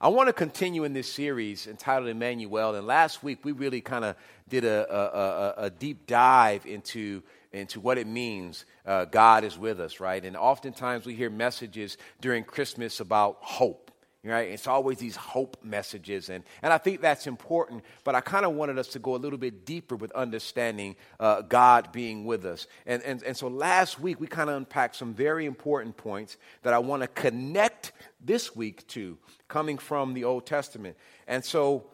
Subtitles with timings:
[0.00, 2.74] I want to continue in this series entitled Emmanuel.
[2.74, 4.16] And last week we really kind of
[4.48, 7.22] did a, a, a, a, deep dive into,
[7.52, 10.22] into what it means uh, God is with us, right?
[10.24, 13.83] And oftentimes we hear messages during Christmas about hope.
[14.24, 14.50] Right?
[14.50, 18.54] It's always these hope messages, and, and I think that's important, but I kind of
[18.54, 22.66] wanted us to go a little bit deeper with understanding uh, God being with us.
[22.86, 26.72] And, and, and so last week, we kind of unpacked some very important points that
[26.72, 30.96] I want to connect this week to, coming from the Old Testament.
[31.26, 31.84] And so,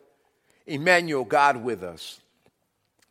[0.66, 2.20] Emmanuel, God with us.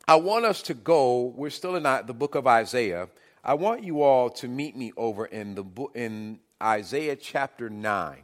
[0.08, 3.10] I want us to go, we're still in the book of Isaiah.
[3.44, 8.18] I want you all to meet me over in, the in Isaiah chapter 9.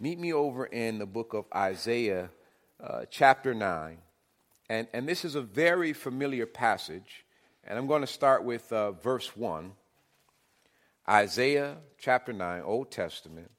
[0.00, 2.30] Meet me over in the book of Isaiah
[2.80, 3.98] uh, chapter 9.
[4.70, 7.24] And, and this is a very familiar passage.
[7.64, 9.72] And I'm going to start with uh, verse 1.
[11.08, 13.50] Isaiah chapter 9, Old Testament,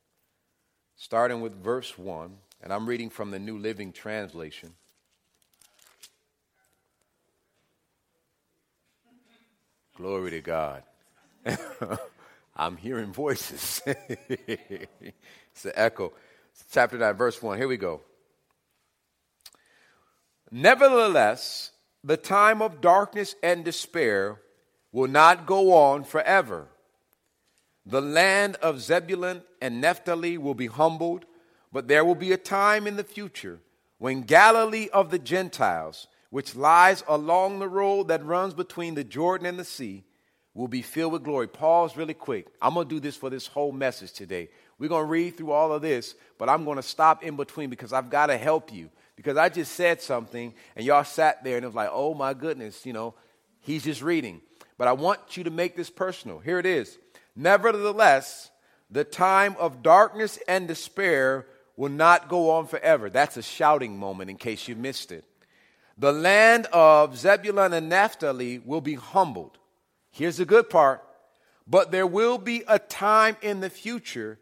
[0.95, 2.37] starting with verse 1.
[2.63, 4.73] And I'm reading from the New Living Translation.
[9.97, 10.83] Glory to God.
[12.55, 13.81] I'm hearing voices.
[13.85, 16.13] it's an echo.
[16.71, 17.57] Chapter 9, verse 1.
[17.57, 18.01] Here we go.
[20.51, 21.71] Nevertheless,
[22.03, 24.41] the time of darkness and despair
[24.91, 26.67] will not go on forever.
[27.85, 31.25] The land of Zebulun and Naphtali will be humbled,
[31.71, 33.59] but there will be a time in the future
[33.97, 39.47] when Galilee of the Gentiles which lies along the road that runs between the Jordan
[39.47, 40.03] and the sea,
[40.53, 41.47] will be filled with glory.
[41.47, 42.47] Pause really quick.
[42.61, 44.49] I'm going to do this for this whole message today.
[44.79, 47.69] We're going to read through all of this, but I'm going to stop in between
[47.69, 48.89] because I've got to help you.
[49.17, 52.33] Because I just said something and y'all sat there and it was like, oh my
[52.33, 53.13] goodness, you know,
[53.59, 54.41] he's just reading.
[54.77, 56.39] But I want you to make this personal.
[56.39, 56.97] Here it is.
[57.35, 58.49] Nevertheless,
[58.89, 63.09] the time of darkness and despair will not go on forever.
[63.09, 65.25] That's a shouting moment in case you missed it.
[65.97, 69.57] The land of Zebulun and Naphtali will be humbled.
[70.11, 71.03] Here's the good part.
[71.67, 74.39] But there will be a time in the future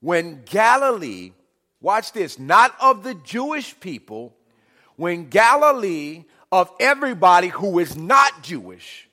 [0.00, 1.32] when Galilee,
[1.80, 4.34] watch this, not of the Jewish people,
[4.96, 9.08] when Galilee of everybody who is not Jewish,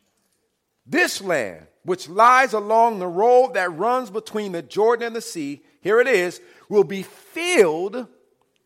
[0.86, 5.62] this land, which lies along the road that runs between the Jordan and the sea,
[5.82, 8.08] here it is, will be filled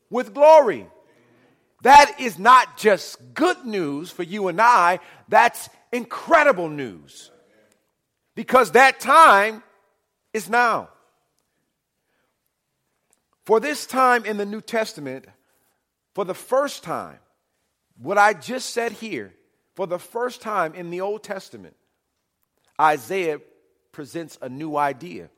[0.10, 0.88] with glory.
[1.84, 7.32] That is not just good news for you and I, that's incredible news.
[8.36, 9.64] Because that time
[10.34, 10.90] is now.
[13.46, 15.26] For this time in the New Testament,
[16.14, 17.20] for the first time,
[17.98, 19.34] what I just said here,
[19.76, 21.76] for the first time in the Old Testament,
[22.80, 23.40] Isaiah
[23.92, 25.30] presents a new idea.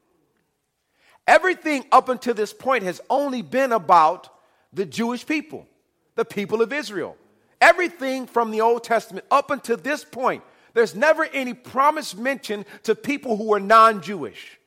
[1.28, 4.30] Everything up until this point has only been about
[4.74, 5.68] the Jewish people
[6.16, 7.18] the people of Israel.
[7.62, 10.44] Everything from the Old Testament up until this point,
[10.74, 14.60] there's never any promise mentioned to people who are non Jewish.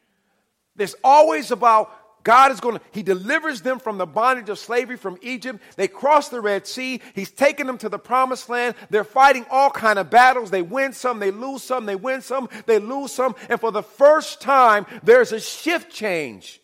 [0.77, 1.91] There's always about
[2.27, 5.63] God is going to, He delivers them from the bondage of slavery from Egypt.
[5.77, 7.01] They cross the Red Sea.
[7.15, 8.75] He's taken them to the promised land.
[8.91, 10.51] They're fighting all kind of battles.
[10.51, 13.37] They win some, they lose some, they win some, they lose some.
[13.49, 16.61] And for the first time, there's a shift change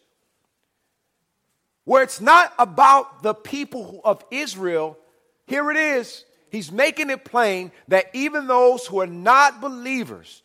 [1.85, 4.99] where it's not about the people of Israel.
[5.47, 6.25] Here it is.
[6.51, 10.43] He's making it plain that even those who are not believers,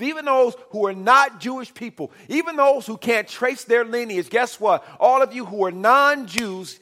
[0.00, 4.58] even those who are not Jewish people, even those who can't trace their lineage, guess
[4.58, 4.84] what?
[4.98, 6.80] All of you who are non Jews,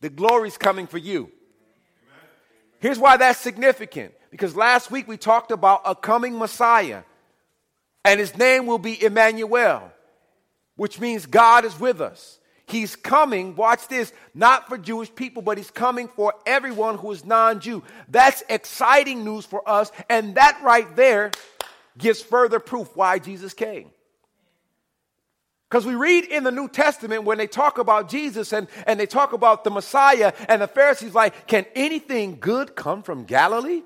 [0.00, 1.30] the glory's coming for you.
[2.80, 4.14] Here's why that's significant.
[4.30, 7.02] Because last week we talked about a coming Messiah,
[8.04, 9.92] and his name will be Emmanuel,
[10.76, 12.38] which means God is with us.
[12.66, 17.24] He's coming, watch this, not for Jewish people, but he's coming for everyone who is
[17.24, 17.82] non Jew.
[18.08, 21.30] That's exciting news for us, and that right there
[21.96, 23.90] gives further proof why Jesus came.
[25.68, 29.06] Because we read in the New Testament when they talk about Jesus and, and they
[29.06, 33.82] talk about the Messiah, and the Pharisees like, can anything good come from Galilee?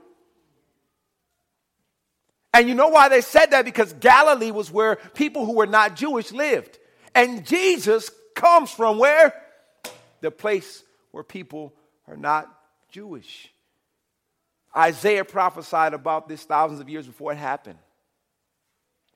[2.53, 3.65] And you know why they said that?
[3.65, 6.79] Because Galilee was where people who were not Jewish lived.
[7.15, 9.33] And Jesus comes from where?
[10.21, 11.73] The place where people
[12.07, 12.53] are not
[12.91, 13.51] Jewish.
[14.77, 17.79] Isaiah prophesied about this thousands of years before it happened.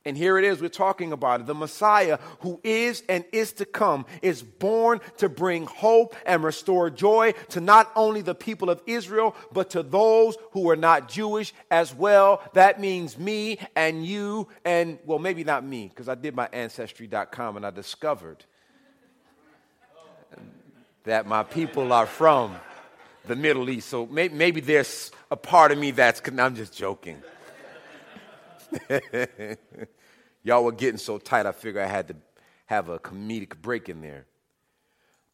[0.05, 1.47] And here it is, we're talking about it.
[1.47, 6.91] The Messiah, who is and is to come, is born to bring hope and restore
[6.91, 11.55] joy to not only the people of Israel, but to those who are not Jewish
[11.71, 12.43] as well.
[12.55, 17.57] That means me and you, and well, maybe not me, because I did my ancestry.com
[17.57, 18.45] and I discovered
[21.05, 22.57] that my people are from
[23.27, 23.89] the Middle East.
[23.89, 27.23] So maybe, there's a part of me that's, I'm just joking.
[30.43, 32.17] Y'all were getting so tight, I figured I had to
[32.67, 34.27] have a comedic break in there.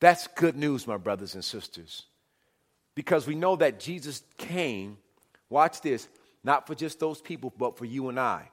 [0.00, 2.06] That's good news, my brothers and sisters,
[2.94, 4.98] because we know that Jesus came,
[5.48, 6.08] watch this,
[6.44, 8.50] not for just those people, but for you and I.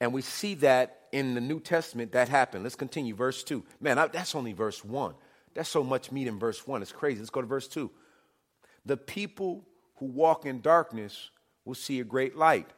[0.00, 2.64] And we see that in the New Testament that happened.
[2.64, 3.62] Let's continue, verse 2.
[3.80, 5.14] Man, I, that's only verse 1.
[5.54, 6.82] That's so much meat in verse 1.
[6.82, 7.18] It's crazy.
[7.18, 7.90] Let's go to verse 2.
[8.86, 9.64] The people
[9.96, 11.30] who walk in darkness
[11.64, 12.70] will see a great light.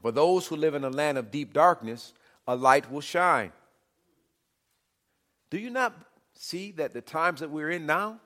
[0.00, 2.12] For those who live in a land of deep darkness,
[2.46, 3.52] a light will shine.
[5.50, 5.94] Do you not
[6.34, 8.20] see that the times that we're in now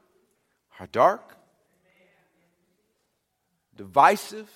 [0.78, 1.36] are dark,
[3.76, 4.50] divisive?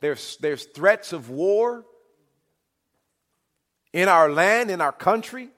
[0.00, 1.84] There's, there's threats of war
[3.92, 5.50] in our land, in our country.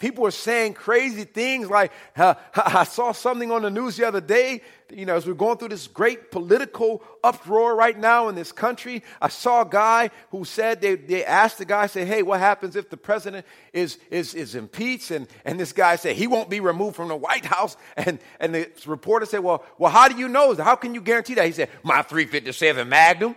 [0.00, 4.20] People are saying crazy things like, uh, I saw something on the news the other
[4.20, 4.60] day,
[4.92, 9.04] you know, as we're going through this great political uproar right now in this country.
[9.22, 12.74] I saw a guy who said, they, they asked the guy, say, hey, what happens
[12.74, 15.12] if the president is, is, is impeached?
[15.12, 17.76] And, and this guy said, he won't be removed from the White House.
[17.96, 20.54] And, and the reporter said, well, well, how do you know?
[20.56, 21.46] How can you guarantee that?
[21.46, 23.36] He said, my 357 Magnum.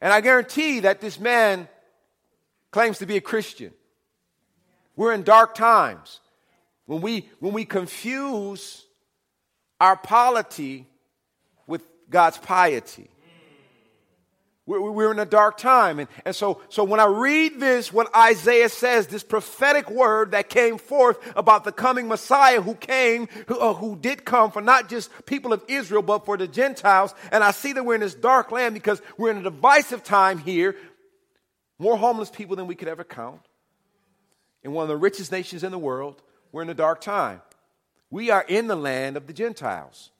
[0.00, 1.68] And I guarantee that this man
[2.72, 3.72] claims to be a Christian.
[4.96, 6.18] We're in dark times.
[6.86, 8.84] When we, when we confuse
[9.80, 10.86] our polity
[11.66, 13.08] with God's piety.
[14.64, 15.98] We're, we're in a dark time.
[15.98, 20.48] And, and so, so when I read this, what Isaiah says, this prophetic word that
[20.48, 24.88] came forth about the coming Messiah who came, who, uh, who did come for not
[24.88, 27.12] just people of Israel, but for the Gentiles.
[27.32, 30.38] And I see that we're in this dark land because we're in a divisive time
[30.38, 30.76] here
[31.82, 33.40] more homeless people than we could ever count.
[34.62, 37.42] In one of the richest nations in the world, we're in a dark time.
[38.08, 40.10] We are in the land of the Gentiles.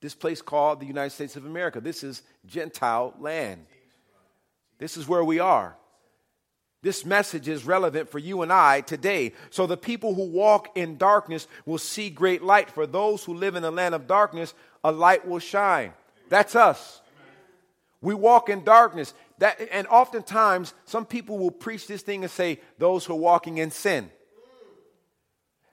[0.00, 1.82] This place called the United States of America.
[1.82, 3.66] This is Gentile land.
[4.78, 5.76] This is where we are.
[6.80, 9.34] This message is relevant for you and I today.
[9.50, 12.70] So the people who walk in darkness will see great light.
[12.70, 15.92] For those who live in the land of darkness, a light will shine.
[16.30, 17.02] That's us.
[18.00, 19.12] We walk in darkness.
[19.38, 23.58] That, and oftentimes, some people will preach this thing and say, those who are walking
[23.58, 24.10] in sin.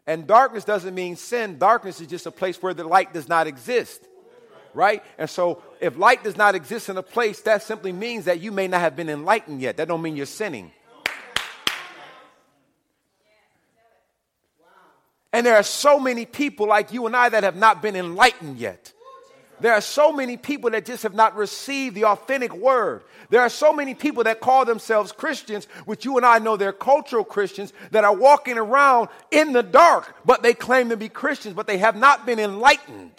[0.07, 1.57] And darkness doesn't mean sin.
[1.57, 4.07] Darkness is just a place where the light does not exist.
[4.75, 5.03] Right?
[5.17, 8.51] And so if light does not exist in a place, that simply means that you
[8.51, 9.77] may not have been enlightened yet.
[9.77, 10.72] That don't mean you're sinning.
[15.34, 18.57] And there are so many people like you and I that have not been enlightened
[18.57, 18.93] yet.
[19.59, 23.03] There are so many people that just have not received the authentic word.
[23.29, 26.74] There are so many people that call themselves Christians, which you and I know they're
[26.74, 31.55] cultural Christians, that are walking around in the dark, but they claim to be Christians,
[31.55, 33.12] but they have not been enlightened.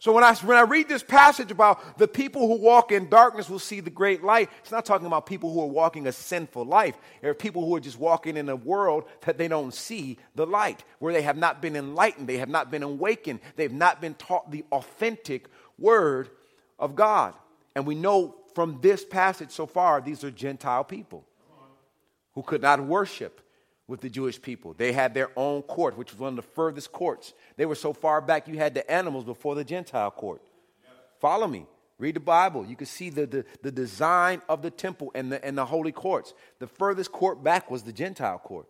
[0.00, 3.50] So when I, when I read this passage about the people who walk in darkness
[3.50, 6.64] will see the great light, it's not talking about people who are walking a sinful
[6.64, 6.96] life.
[7.20, 10.46] There are people who are just walking in a world that they don't see the
[10.46, 14.14] light, where they have not been enlightened, they have not been awakened, they've not been
[14.14, 16.30] taught the authentic word
[16.78, 17.34] of God.
[17.74, 21.26] And we know from this passage so far, these are Gentile people
[22.32, 23.42] who could not worship
[23.90, 24.72] with the Jewish people.
[24.72, 27.34] They had their own court, which was one of the furthest courts.
[27.56, 30.40] They were so far back, you had the animals before the Gentile court.
[31.18, 31.66] Follow me.
[31.98, 32.64] Read the Bible.
[32.64, 35.92] You can see the, the, the, design of the temple and the, and the holy
[35.92, 36.32] courts.
[36.58, 38.68] The furthest court back was the Gentile court.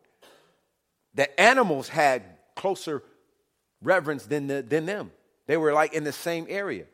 [1.15, 2.25] The animals had
[2.57, 3.05] closer
[3.83, 5.13] reverence than, the, than them.
[5.47, 6.87] They were like in the same area.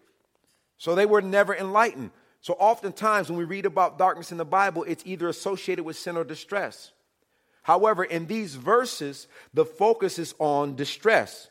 [0.76, 2.10] So they were never enlightened.
[2.42, 6.18] So oftentimes when we read about darkness in the Bible, it's either associated with sin
[6.18, 6.92] or distress.
[7.66, 11.50] However, in these verses, the focus is on distress,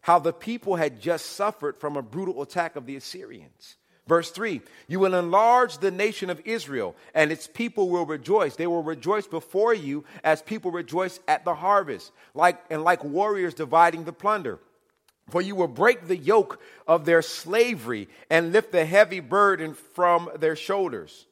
[0.00, 3.76] how the people had just suffered from a brutal attack of the Assyrians.
[4.06, 8.56] Verse 3 You will enlarge the nation of Israel, and its people will rejoice.
[8.56, 13.52] They will rejoice before you as people rejoice at the harvest, like, and like warriors
[13.52, 14.60] dividing the plunder.
[15.28, 16.58] For you will break the yoke
[16.88, 21.26] of their slavery and lift the heavy burden from their shoulders.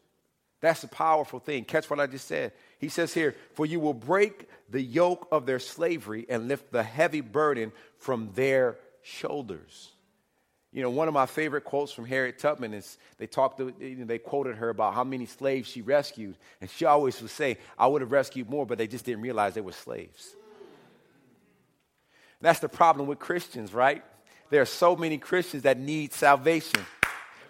[0.61, 1.65] That's a powerful thing.
[1.65, 2.53] Catch what I just said.
[2.83, 6.83] He says here, For you will break the yoke of their slavery and lift the
[6.83, 9.93] heavy burden from their shoulders.
[10.73, 13.97] You know, one of my favorite quotes from Harriet Tubman is they talked, to, you
[13.97, 17.59] know, they quoted her about how many slaves she rescued, and she always would say,
[17.79, 20.35] "I would have rescued more, but they just didn't realize they were slaves."
[22.41, 24.03] That's the problem with Christians, right?
[24.51, 26.85] There are so many Christians that need salvation,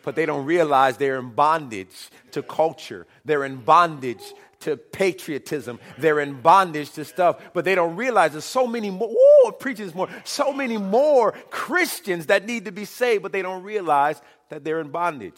[0.03, 3.07] but they don't realize they're in bondage to culture.
[3.25, 5.79] They're in bondage to patriotism.
[5.99, 9.95] They're in bondage to stuff, but they don't realize there's so many more, whoa, preachers
[9.95, 14.65] more, so many more Christians that need to be saved, but they don't realize that
[14.65, 15.35] they're in bondage.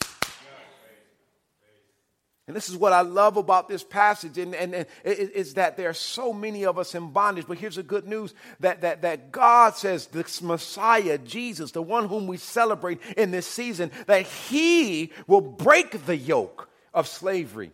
[2.47, 5.89] And this is what I love about this passage, and, and, and is that there
[5.89, 7.47] are so many of us in bondage.
[7.49, 12.07] But here's the good news that, that, that God says, this Messiah, Jesus, the one
[12.07, 17.73] whom we celebrate in this season, that he will break the yoke of slavery.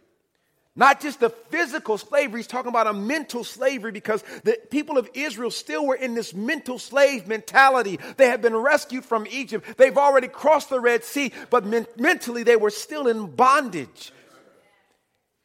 [0.76, 5.10] Not just the physical slavery, he's talking about a mental slavery because the people of
[5.14, 7.98] Israel still were in this mental slave mentality.
[8.16, 9.76] They had been rescued from Egypt.
[9.76, 14.12] They've already crossed the Red Sea, but men- mentally they were still in bondage.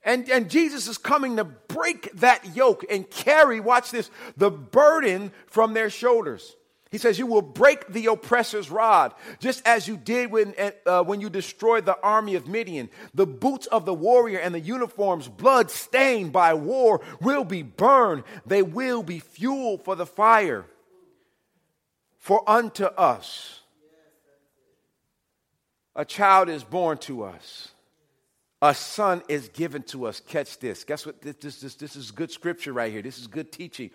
[0.03, 5.31] And, and Jesus is coming to break that yoke and carry, watch this, the burden
[5.47, 6.55] from their shoulders.
[6.91, 10.53] He says, You will break the oppressor's rod, just as you did when,
[10.85, 12.89] uh, when you destroyed the army of Midian.
[13.13, 18.23] The boots of the warrior and the uniforms, blood stained by war, will be burned.
[18.45, 20.65] They will be fuel for the fire.
[22.19, 23.59] For unto us
[25.95, 27.69] a child is born to us,
[28.61, 30.19] a son is given to us.
[30.19, 30.83] Catch this.
[30.83, 31.21] Guess what?
[31.21, 33.01] This, this, this is good scripture right here.
[33.01, 33.91] This is good teaching.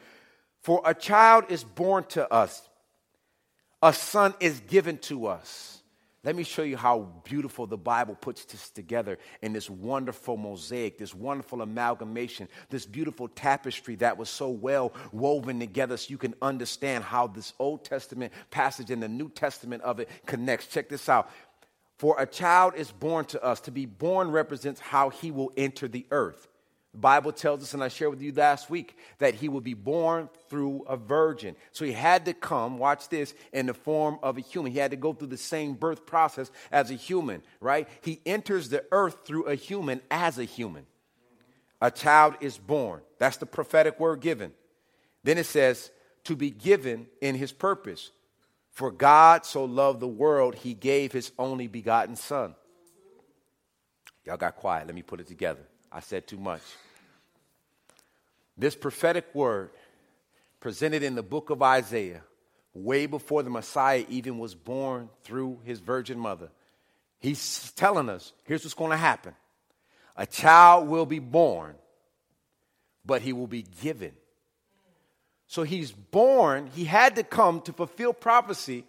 [0.63, 2.69] For a child is born to us
[3.83, 5.81] a son is given to us.
[6.23, 10.99] Let me show you how beautiful the Bible puts this together in this wonderful mosaic,
[10.99, 16.35] this wonderful amalgamation, this beautiful tapestry that was so well woven together so you can
[16.43, 20.67] understand how this Old Testament passage and the New Testament of it connects.
[20.67, 21.31] Check this out.
[21.97, 23.61] For a child is born to us.
[23.61, 26.49] To be born represents how he will enter the earth.
[26.93, 29.75] The Bible tells us, and I shared with you last week, that he will be
[29.75, 31.55] born through a virgin.
[31.71, 34.73] So he had to come, watch this, in the form of a human.
[34.73, 37.89] He had to go through the same birth process as a human, right?
[38.03, 40.85] He enters the earth through a human as a human.
[41.81, 43.03] A child is born.
[43.19, 44.53] That's the prophetic word given.
[45.23, 45.93] Then it says,
[46.25, 48.11] to be given in his purpose.
[48.73, 52.55] For God so loved the world, he gave his only begotten Son.
[54.25, 54.87] Y'all got quiet.
[54.87, 55.63] Let me put it together.
[55.93, 56.63] I said too much.
[58.57, 59.71] This prophetic word
[60.61, 62.23] presented in the book of Isaiah,
[62.75, 66.51] way before the Messiah even was born through his virgin mother,
[67.19, 69.35] he's telling us here's what's going to happen
[70.17, 71.75] a child will be born,
[73.05, 74.13] but he will be given.
[75.47, 78.85] So he's born, he had to come to fulfill prophecy.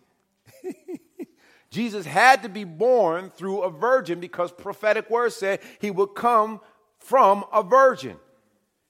[1.72, 6.60] Jesus had to be born through a virgin because prophetic word said he would come
[7.02, 8.18] from a virgin.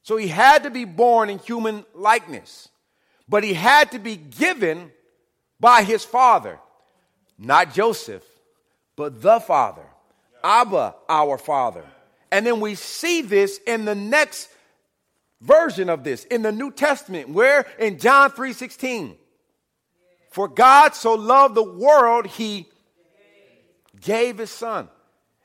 [0.04, 2.70] So he had to be born in human likeness,
[3.28, 4.92] but he had to be given
[5.60, 6.60] by his father,
[7.38, 8.24] not Joseph,
[8.96, 9.86] but the father,
[10.44, 11.86] Abba, our father.
[12.32, 14.50] And then we see this in the next
[15.42, 19.18] version of this in the New Testament, where in John 3:16,
[20.32, 22.70] for God so loved the world, he
[24.00, 24.90] gave his son.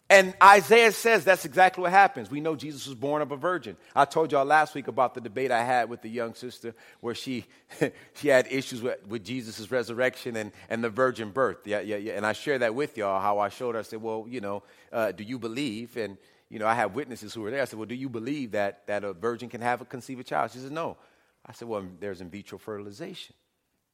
[0.08, 2.30] And Isaiah says that's exactly what happens.
[2.30, 3.76] We know Jesus was born of a virgin.
[3.94, 7.14] I told y'all last week about the debate I had with the young sister where
[7.14, 7.44] she,
[8.14, 11.58] she had issues with, with Jesus' resurrection and, and the virgin birth.
[11.64, 12.12] Yeah, yeah, yeah.
[12.12, 13.80] And I shared that with y'all, how I showed her.
[13.80, 15.96] I said, well, you know, uh, do you believe?
[15.96, 16.18] And,
[16.50, 17.62] you know, I have witnesses who were there.
[17.62, 20.24] I said, well, do you believe that, that a virgin can have a conceive a
[20.24, 20.52] child?
[20.52, 20.96] She said, no.
[21.44, 23.34] I said, well, there's in vitro fertilization.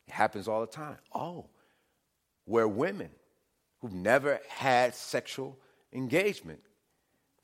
[0.08, 0.98] It happens all the time.
[1.14, 1.46] Oh,
[2.44, 3.08] where women
[3.80, 5.56] who've never had sexual
[5.92, 6.60] engagement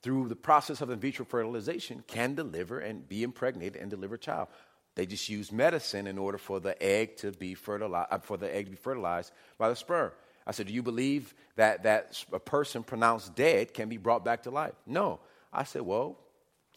[0.01, 4.19] through the process of in vitro fertilization can deliver and be impregnated and deliver a
[4.19, 4.47] child.
[4.95, 8.53] They just use medicine in order for the egg to be fertilized, uh, for the
[8.53, 10.11] egg to be fertilized by the sperm.
[10.45, 14.43] I said, Do you believe that, that a person pronounced dead can be brought back
[14.43, 14.73] to life?
[14.85, 15.19] No.
[15.53, 16.17] I said, Well,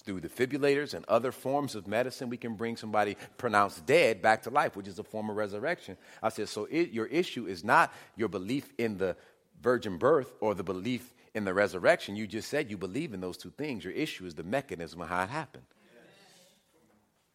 [0.05, 4.51] through defibrillators and other forms of medicine, we can bring somebody pronounced dead back to
[4.51, 5.97] life, which is a form of resurrection.
[6.23, 9.17] I said, So it, your issue is not your belief in the
[9.61, 12.17] virgin birth or the belief in the resurrection.
[12.17, 13.85] You just said you believe in those two things.
[13.85, 15.65] Your issue is the mechanism of how it happened.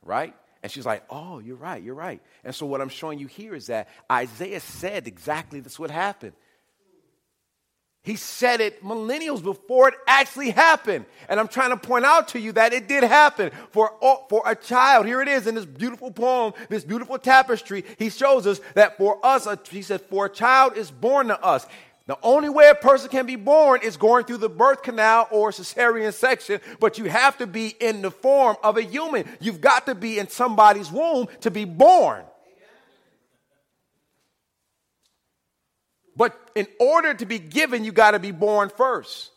[0.03, 0.33] Right?
[0.63, 2.21] And she's like, Oh, you're right, you're right.
[2.43, 6.33] And so, what I'm showing you here is that Isaiah said exactly this would happen.
[8.07, 11.03] He said it millennials before it actually happened.
[11.27, 14.43] And I'm trying to point out to you that it did happen for, oh, for
[14.45, 15.05] a child.
[15.05, 17.83] Here it is in this beautiful poem, this beautiful tapestry.
[17.99, 21.67] He shows us that for us, he said, for a child is born to us.
[22.07, 25.51] The only way a person can be born is going through the birth canal or
[25.51, 29.25] cesarean section, but you have to be in the form of a human.
[29.41, 32.23] You've got to be in somebody's womb to be born.
[36.15, 39.29] But in order to be given, you got to be born first.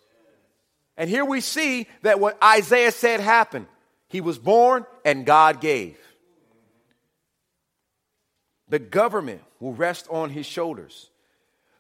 [0.97, 3.67] And here we see that what Isaiah said happened.
[4.09, 5.99] He was born and God gave.
[8.69, 11.10] The government will rest on his shoulders.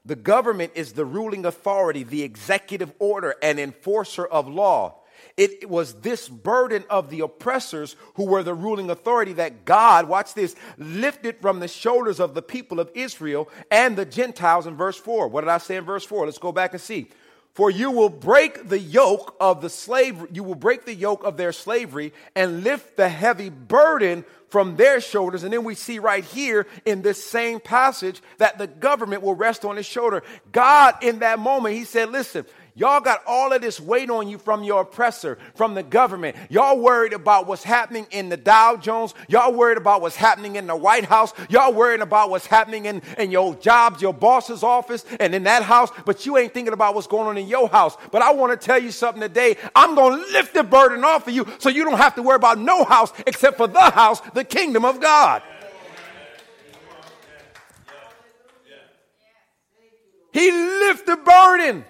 [0.05, 4.97] The government is the ruling authority, the executive order, and enforcer of law.
[5.37, 10.35] It was this burden of the oppressors who were the ruling authority that God, watch
[10.35, 14.97] this, lifted from the shoulders of the people of Israel and the Gentiles in verse
[14.97, 15.29] 4.
[15.29, 16.27] What did I say in verse 4?
[16.27, 17.09] Let's go back and see.
[17.53, 21.37] For you will break the yoke of the slave, you will break the yoke of
[21.37, 25.45] their slavery and lift the heavy burden from their shoulders.
[25.45, 29.65] And then we see right here in this same passage that the government will rest
[29.65, 30.23] on his shoulder.
[30.53, 34.39] God, in that moment, he said, Listen, Y'all got all of this weight on you
[34.39, 36.37] from your oppressor, from the government.
[36.49, 39.15] Y'all worried about what's happening in the Dow Jones.
[39.29, 41.33] Y'all worried about what's happening in the White House.
[41.49, 45.63] Y'all worried about what's happening in, in your jobs, your boss's office, and in that
[45.63, 47.97] house, but you ain't thinking about what's going on in your house.
[48.11, 49.57] But I want to tell you something today.
[49.75, 52.37] I'm going to lift the burden off of you so you don't have to worry
[52.37, 55.43] about no house except for the house, the kingdom of God.
[60.33, 61.85] He lifted the burden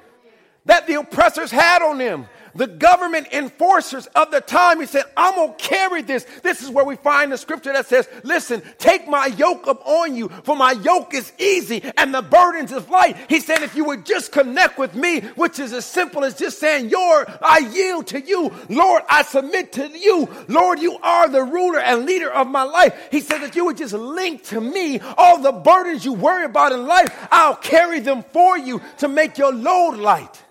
[0.70, 4.80] that the oppressors had on them the government enforcers of the time.
[4.80, 6.24] He said, I'm going to carry this.
[6.42, 10.28] This is where we find the scripture that says, listen, take my yoke upon you,
[10.44, 13.16] for my yoke is easy and the burdens is light.
[13.28, 16.58] He said, if you would just connect with me, which is as simple as just
[16.58, 18.52] saying, Lord, I yield to you.
[18.68, 20.28] Lord, I submit to you.
[20.48, 23.08] Lord, you are the ruler and leader of my life.
[23.10, 26.72] He said that you would just link to me all the burdens you worry about
[26.72, 27.28] in life.
[27.30, 30.42] I'll carry them for you to make your load light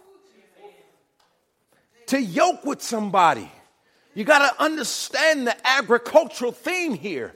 [2.10, 3.50] to yoke with somebody.
[4.16, 7.34] You got to understand the agricultural theme here.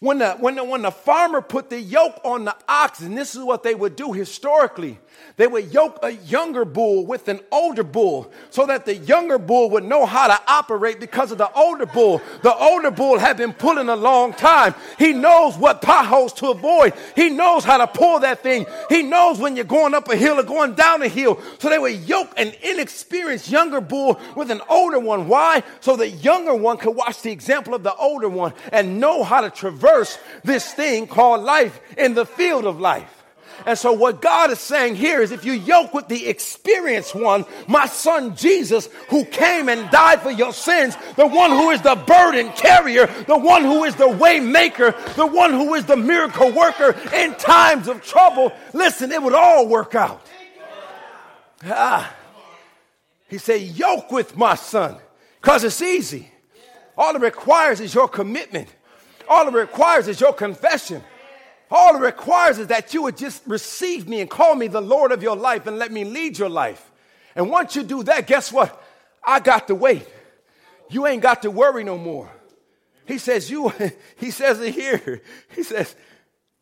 [0.00, 3.34] When the, when, the, when the farmer put the yoke on the ox, and this
[3.34, 4.98] is what they would do historically,
[5.36, 9.70] they would yoke a younger bull with an older bull so that the younger bull
[9.70, 12.20] would know how to operate because of the older bull.
[12.42, 14.74] The older bull had been pulling a long time.
[14.98, 16.92] He knows what potholes to avoid.
[17.16, 18.66] He knows how to pull that thing.
[18.88, 21.40] He knows when you're going up a hill or going down a hill.
[21.58, 25.28] So they would yoke an inexperienced younger bull with an older one.
[25.28, 25.62] Why?
[25.80, 29.40] So the younger one could watch the example of the older one and know how
[29.40, 33.19] to traverse this thing called life in the field of life.
[33.66, 37.44] And so, what God is saying here is if you yoke with the experienced one,
[37.66, 41.94] my son Jesus, who came and died for your sins, the one who is the
[41.94, 46.50] burden carrier, the one who is the way maker, the one who is the miracle
[46.52, 50.24] worker in times of trouble, listen, it would all work out.
[51.64, 52.14] Ah.
[53.28, 54.96] He said, Yoke with my son,
[55.40, 56.30] because it's easy.
[56.98, 58.68] All it requires is your commitment.
[59.28, 61.02] All it requires is your confession.
[61.70, 65.12] All it requires is that you would just receive me and call me the Lord
[65.12, 66.90] of your life and let me lead your life.
[67.36, 68.82] And once you do that, guess what?
[69.22, 70.06] I got to wait.
[70.88, 72.28] You ain't got to worry no more.
[73.06, 73.72] He says, you,
[74.16, 75.22] he says it here.
[75.54, 75.94] He says,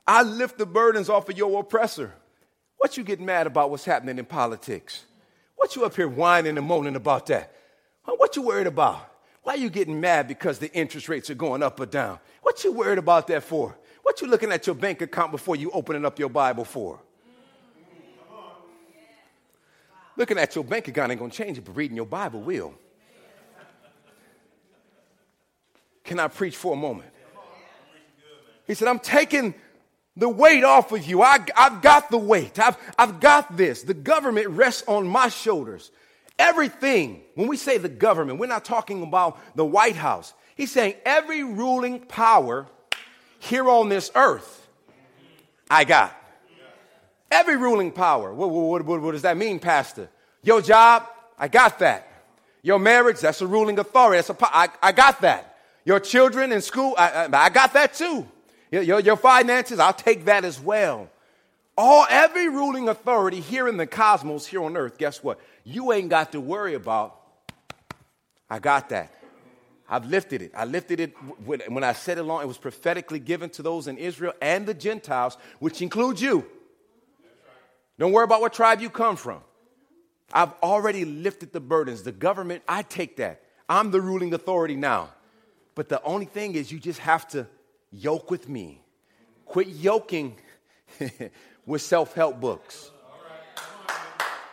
[0.06, 2.12] I lift the burdens off of your oppressor.
[2.76, 5.04] What you getting mad about what's happening in politics?
[5.56, 7.54] What you up here whining and moaning about that?
[8.04, 9.06] What you worried about?
[9.42, 12.18] Why you getting mad because the interest rates are going up or down?
[12.42, 13.76] What you worried about that for?
[14.08, 16.98] What you looking at your bank account before you opening up your Bible for?
[20.16, 22.72] Looking at your bank account ain't gonna change it, but reading your Bible will.
[26.04, 27.10] Can I preach for a moment?
[28.66, 29.54] He said, I'm taking
[30.16, 31.20] the weight off of you.
[31.20, 32.58] I, have got the weight.
[32.58, 33.82] I've, I've got this.
[33.82, 35.90] The government rests on my shoulders.
[36.38, 40.32] Everything, when we say the government, we're not talking about the White House.
[40.56, 42.68] He's saying every ruling power
[43.38, 44.68] here on this earth,
[45.70, 46.14] I got.
[47.30, 48.32] Every ruling power.
[48.32, 50.08] What, what, what, what, does that mean, Pastor?
[50.42, 51.06] Your job,
[51.38, 52.08] I got that.
[52.62, 54.16] Your marriage, that's a ruling authority.
[54.18, 55.58] That's a, I, I got that.
[55.84, 58.26] Your children in school, I, I, I got that too.
[58.70, 61.08] Your, your, your finances, I'll take that as well.
[61.78, 65.38] all every ruling authority here in the cosmos, here on earth, guess what?
[65.64, 67.14] You ain't got to worry about.
[68.50, 69.14] I got that.
[69.88, 70.52] I've lifted it.
[70.54, 72.42] I lifted it when I said it long.
[72.42, 76.44] It was prophetically given to those in Israel and the Gentiles, which includes you.
[77.98, 79.40] Don't worry about what tribe you come from.
[80.32, 82.02] I've already lifted the burdens.
[82.02, 83.42] The government, I take that.
[83.68, 85.10] I'm the ruling authority now.
[85.74, 87.46] But the only thing is, you just have to
[87.90, 88.82] yoke with me.
[89.46, 90.36] Quit yoking
[91.66, 92.90] with self help books.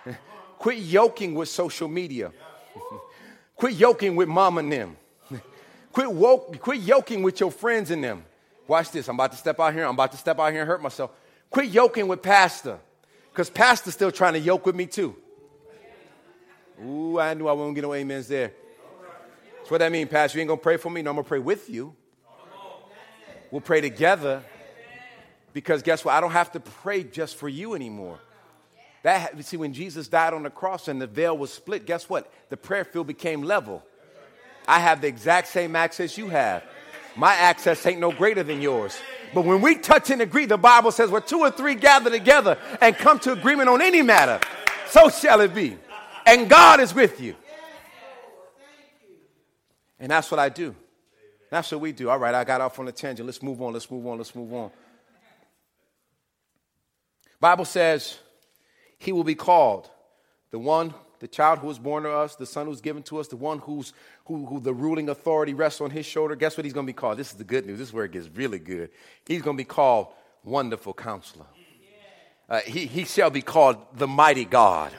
[0.60, 2.32] Quit yoking with social media.
[3.56, 4.95] Quit yoking with mom and them.
[5.95, 8.25] Quit, woke, quit yoking with your friends and them.
[8.67, 9.08] Watch this.
[9.08, 9.86] I'm about to step out here.
[9.86, 11.12] I'm about to step out here and hurt myself.
[11.49, 12.79] Quit yoking with pastor.
[13.31, 15.15] Because pastor's still trying to yoke with me too.
[16.84, 18.51] Ooh, I knew I wouldn't get no amens there.
[19.55, 20.38] That's what that means, Pastor.
[20.38, 21.95] You ain't gonna pray for me, no, I'm gonna pray with you.
[23.49, 24.43] We'll pray together.
[25.53, 26.13] Because guess what?
[26.13, 28.19] I don't have to pray just for you anymore.
[29.03, 32.29] That see, when Jesus died on the cross and the veil was split, guess what?
[32.49, 33.81] The prayer field became level.
[34.67, 36.63] I have the exact same access you have.
[37.15, 38.97] My access ain't no greater than yours.
[39.34, 42.58] But when we touch and agree, the Bible says, where two or three gather together
[42.82, 44.39] and come to agreement on any matter,
[44.88, 45.78] so shall it be.
[46.25, 47.36] And God is with you.
[49.99, 50.75] And that's what I do.
[51.49, 52.10] That's what we do.
[52.10, 53.25] All right, I got off on a tangent.
[53.25, 53.73] Let's move on.
[53.73, 54.17] Let's move on.
[54.17, 54.71] Let's move on.
[57.39, 58.17] Bible says
[58.97, 59.89] he will be called
[60.51, 60.93] the one,
[61.25, 63.57] the child who was born to us, the son who's given to us, the one
[63.57, 63.93] who's
[64.25, 66.35] who, who the ruling authority rests on his shoulder.
[66.35, 67.17] Guess what he's going to be called?
[67.17, 67.79] This is the good news.
[67.79, 68.91] This is where it gets really good.
[69.25, 70.09] He's going to be called
[70.43, 71.47] Wonderful Counselor.
[72.47, 74.91] Uh, he, he shall be called the Mighty God.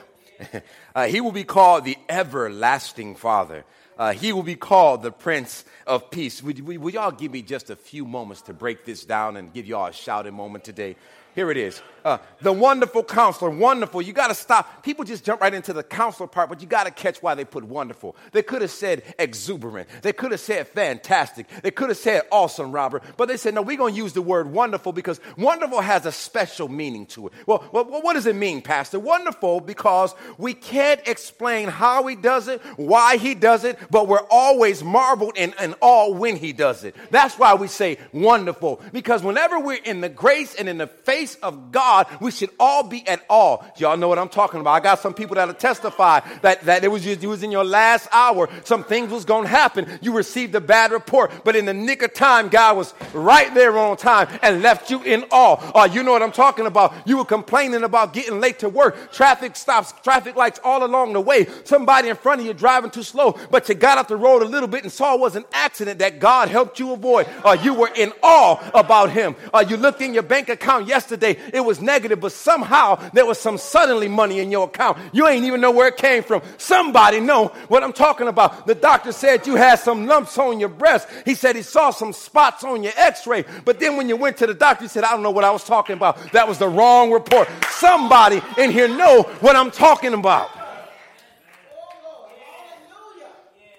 [0.95, 3.63] uh, he will be called the Everlasting Father.
[3.97, 6.43] Uh, he will be called the Prince of Peace.
[6.43, 9.53] Would, would, would, y'all give me just a few moments to break this down and
[9.53, 10.97] give y'all a shouting moment today?
[11.37, 11.83] Here it is.
[12.03, 14.01] Uh, the wonderful counselor, wonderful.
[14.01, 14.81] You got to stop.
[14.81, 17.43] People just jump right into the counselor part, but you got to catch why they
[17.45, 18.15] put wonderful.
[18.31, 19.89] They could have said exuberant.
[20.01, 21.47] They could have said fantastic.
[21.61, 23.03] They could have said awesome, Robert.
[23.17, 26.11] But they said, no, we're going to use the word wonderful because wonderful has a
[26.11, 27.33] special meaning to it.
[27.45, 28.99] Well, well, what does it mean, Pastor?
[28.99, 34.25] Wonderful because we can't explain how he does it, why he does it, but we're
[34.31, 36.95] always marveled and, and awe when he does it.
[37.11, 41.26] That's why we say wonderful because whenever we're in the grace and in the face
[41.27, 43.57] grace of God, we should all be at awe.
[43.77, 44.71] Y'all know what I'm talking about.
[44.71, 47.65] I got some people that'll testify that, that it was just, it was in your
[47.65, 48.49] last hour.
[48.63, 49.87] Some things was going to happen.
[50.01, 53.77] You received a bad report, but in the nick of time, God was right there
[53.77, 55.57] on time and left you in awe.
[55.75, 56.93] Uh, you know what I'm talking about.
[57.05, 59.11] You were complaining about getting late to work.
[59.11, 61.47] Traffic stops, traffic lights all along the way.
[61.65, 64.45] Somebody in front of you driving too slow, but you got off the road a
[64.45, 67.27] little bit and saw it was an accident that God helped you avoid.
[67.43, 69.35] Uh, you were in awe about him.
[69.53, 73.25] Uh, you looked in your bank account yesterday yesterday it was negative, but somehow there
[73.25, 74.97] was some suddenly money in your account.
[75.13, 76.41] You ain't even know where it came from.
[76.57, 78.67] Somebody know what I'm talking about.
[78.67, 81.07] The doctor said you had some lumps on your breast.
[81.25, 83.45] He said he saw some spots on your x-ray.
[83.65, 85.51] But then when you went to the doctor, he said, I don't know what I
[85.51, 86.31] was talking about.
[86.31, 87.47] That was the wrong report.
[87.69, 90.49] Somebody in here know what I'm talking about.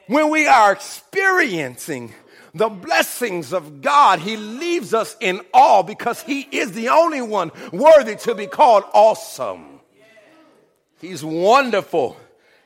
[0.06, 2.14] When we are experiencing
[2.54, 7.50] the blessings of God, He leaves us in awe because He is the only one
[7.72, 9.78] worthy to be called awesome.
[11.00, 12.16] He's wonderful.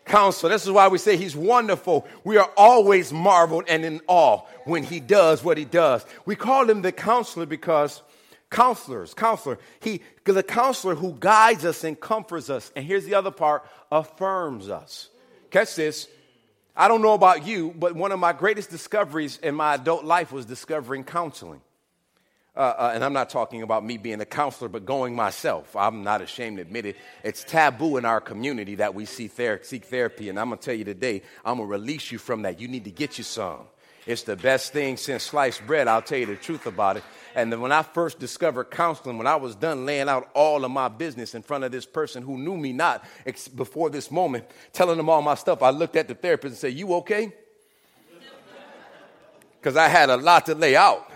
[0.04, 0.50] Counselor.
[0.50, 2.08] This is why we say he's wonderful.
[2.24, 6.04] We are always marveled and in awe when he does what he does.
[6.26, 8.02] We call him the counselor because
[8.50, 12.72] counselors, counselor, he, the counselor who guides us and comforts us.
[12.74, 15.08] And here's the other part affirms us.
[15.50, 16.08] Catch this.
[16.76, 20.32] I don't know about you, but one of my greatest discoveries in my adult life
[20.32, 21.60] was discovering counseling.
[22.54, 25.74] Uh, uh, and I'm not talking about me being a counselor, but going myself.
[25.74, 26.96] I'm not ashamed to admit it.
[27.24, 30.28] It's taboo in our community that we see ther- seek therapy.
[30.28, 32.60] And I'm going to tell you today, I'm going to release you from that.
[32.60, 33.60] You need to get you some.
[34.06, 35.86] It's the best thing since sliced bread.
[35.86, 37.04] I'll tell you the truth about it.
[37.34, 40.88] And when I first discovered counseling, when I was done laying out all of my
[40.88, 44.96] business in front of this person who knew me not ex- before this moment, telling
[44.96, 47.32] them all my stuff, I looked at the therapist and said, You okay?
[49.60, 51.08] Because I had a lot to lay out.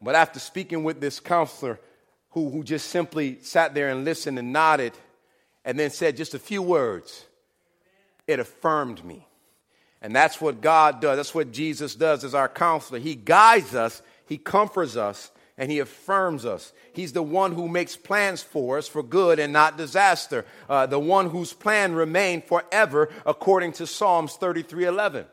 [0.00, 1.80] But after speaking with this counselor
[2.30, 4.92] who, who just simply sat there and listened and nodded
[5.64, 7.26] and then said just a few words,
[8.26, 9.27] it affirmed me.
[10.00, 11.16] And that's what God does.
[11.16, 12.98] That's what Jesus does as our counselor.
[13.00, 16.72] He guides us he comforts us and He affirms us.
[16.92, 20.98] He's the one who makes plans for us for good and not disaster, uh, the
[20.98, 25.26] one whose plan remained forever according to Psalms 33 11.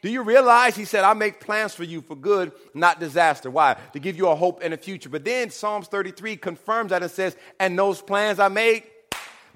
[0.00, 3.50] Do you realize he said, I make plans for you for good, not disaster?
[3.50, 3.76] Why?
[3.94, 5.08] To give you a hope in the future.
[5.08, 8.84] But then Psalms 33 confirms that and says, And those plans I made,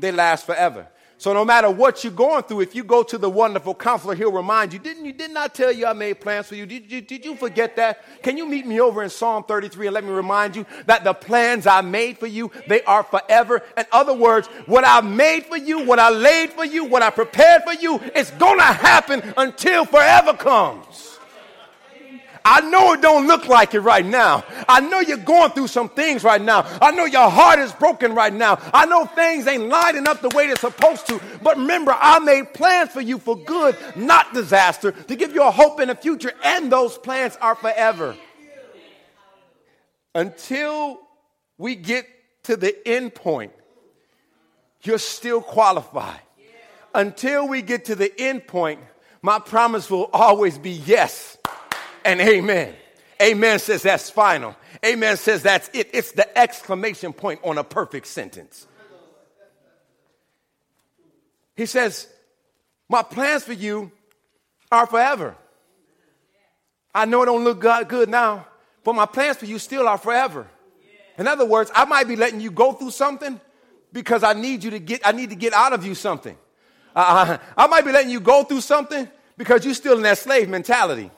[0.01, 0.89] they last forever.
[1.23, 4.33] So no matter what you're going through, if you go to the wonderful counselor, he'll
[4.33, 6.67] remind you, didn't you, did not tell you I made plans for you?
[6.67, 8.05] Did you, did you forget that?
[8.25, 11.15] Can you meet me over in Psalm 33 and let me remind you that the
[11.15, 13.63] plans I made for you, they are forever.
[13.77, 17.11] In other words, what I made for you, what I laid for you, what I
[17.11, 21.12] prepared for you, it's gonna happen until forever comes.
[22.45, 24.45] I know it don't look like it right now.
[24.69, 26.67] I know you're going through some things right now.
[26.81, 28.59] I know your heart is broken right now.
[28.73, 31.21] I know things ain't lining up the way they're supposed to.
[31.43, 35.51] But remember, I made plans for you for good, not disaster, to give you a
[35.51, 38.17] hope in the future, and those plans are forever.
[40.15, 41.01] Until
[41.59, 42.07] we get
[42.45, 43.53] to the end point,
[44.83, 46.21] you're still qualified.
[46.95, 48.81] Until we get to the end point,
[49.23, 51.39] my promise will always be yes
[52.05, 52.75] and amen.
[53.21, 54.57] Amen says that's final.
[54.85, 55.91] Amen says that's it.
[55.93, 58.67] It's the exclamation point on a perfect sentence.
[61.55, 62.09] He says,
[62.89, 63.93] My plans for you
[64.71, 65.37] are forever.
[66.95, 68.47] I know it don't look good now,
[68.85, 70.49] but my plans for you still are forever.
[71.19, 73.41] In other words, I might be letting you go through something
[73.93, 76.37] because I need you to get, I need to get out of you something.
[76.95, 80.49] Uh, I might be letting you go through something because you're still in that slave
[80.49, 81.11] mentality.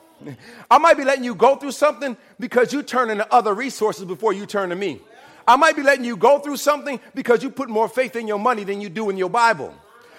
[0.71, 4.33] I might be letting you go through something because you turn into other resources before
[4.33, 5.01] you turn to me.
[5.47, 8.39] I might be letting you go through something because you put more faith in your
[8.39, 9.73] money than you do in your Bible.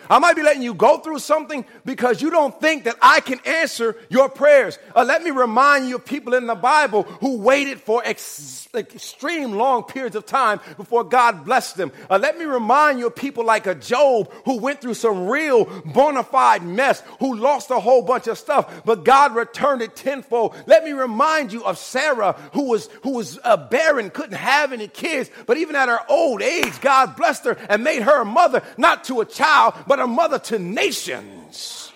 [0.09, 3.41] I might be letting you go through something because you don't think that I can
[3.45, 4.79] answer your prayers.
[4.95, 9.53] Uh, let me remind you of people in the Bible who waited for ex- extreme
[9.53, 11.93] long periods of time before God blessed them.
[12.11, 15.65] Uh, let me remind you of people like a Job who went through some real
[15.85, 20.55] bona fide mess, who lost a whole bunch of stuff, but God returned it tenfold.
[20.67, 24.89] Let me remind you of Sarah who was, who was uh, barren, couldn't have any
[24.89, 28.63] kids, but even at her old age, God blessed her and made her a mother,
[28.77, 31.91] not to a child, but but a mother to nations.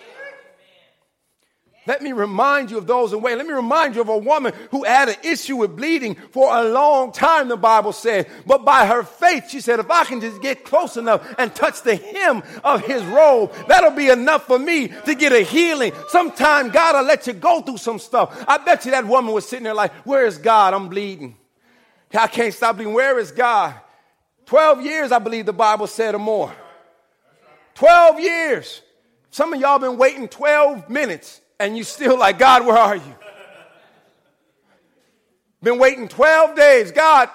[1.87, 3.35] Let me remind you of those in way.
[3.35, 6.63] Let me remind you of a woman who had an issue with bleeding for a
[6.63, 8.27] long time, the Bible said.
[8.45, 11.81] But by her faith, she said, if I can just get close enough and touch
[11.81, 15.91] the hem of his robe, that'll be enough for me to get a healing.
[16.09, 18.45] Sometime God will let you go through some stuff.
[18.47, 20.73] I bet you that woman was sitting there like, where is God?
[20.75, 21.35] I'm bleeding.
[22.13, 22.93] I can't stop bleeding.
[22.93, 23.75] Where is God?
[24.45, 26.53] 12 years, I believe the Bible said or more.
[27.75, 28.81] 12 years.
[29.29, 33.15] Some of y'all been waiting 12 minutes and you still like, God, where are you?
[35.63, 36.91] Been waiting 12 days.
[36.91, 37.29] God,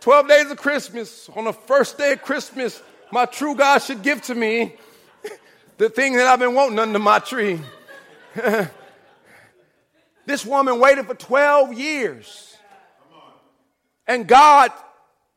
[0.00, 1.28] 12 days of Christmas.
[1.34, 4.76] On the first day of Christmas, my true God should give to me
[5.78, 7.60] the thing that I've been wanting under my tree.
[10.26, 12.56] this woman waited for 12 years.
[14.06, 14.70] And God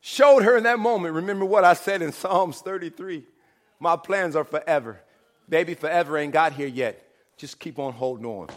[0.01, 1.15] showed her in that moment.
[1.15, 3.25] Remember what I said in Psalms 33.
[3.79, 4.99] My plans are forever.
[5.47, 7.05] Baby, forever ain't got here yet.
[7.37, 8.49] Just keep on holding on.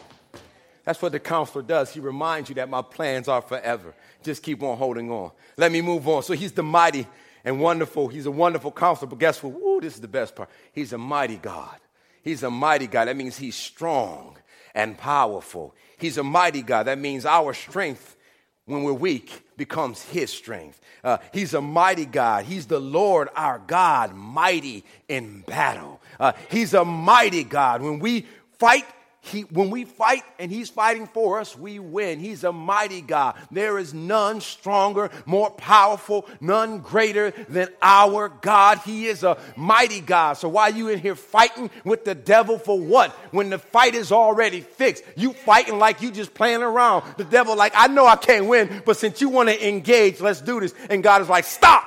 [0.85, 1.93] That's what the counselor does.
[1.93, 3.95] He reminds you that my plans are forever.
[4.23, 5.31] Just keep on holding on.
[5.57, 6.23] Let me move on.
[6.25, 7.07] So he's the mighty
[7.45, 8.09] and wonderful.
[8.09, 9.09] He's a wonderful counselor.
[9.09, 9.55] But guess what?
[9.55, 10.51] Ooh, this is the best part.
[10.73, 11.77] He's a mighty God.
[12.23, 13.07] He's a mighty God.
[13.07, 14.37] That means he's strong
[14.75, 15.75] and powerful.
[15.99, 16.85] He's a mighty God.
[16.85, 18.17] That means our strength
[18.67, 20.81] when we're weak becomes his strength.
[21.05, 22.45] Uh, he's a mighty God.
[22.45, 26.01] He's the Lord our God, mighty in battle.
[26.19, 27.83] Uh, he's a mighty God.
[27.83, 28.27] When we
[28.59, 28.87] fight
[29.25, 32.19] he, when we fight and He's fighting for us, we win.
[32.19, 33.37] He's a mighty God.
[33.53, 38.79] There is none stronger, more powerful, none greater than our God.
[38.79, 40.35] He is a mighty God.
[40.35, 43.13] So why you in here fighting with the devil for what?
[43.31, 45.05] When the fight is already fixed.
[45.17, 47.05] You fighting like you just playing around.
[47.17, 50.41] The devil like, I know I can't win, but since you want to engage, let's
[50.41, 50.75] do this.
[50.91, 51.87] And God is like, stop.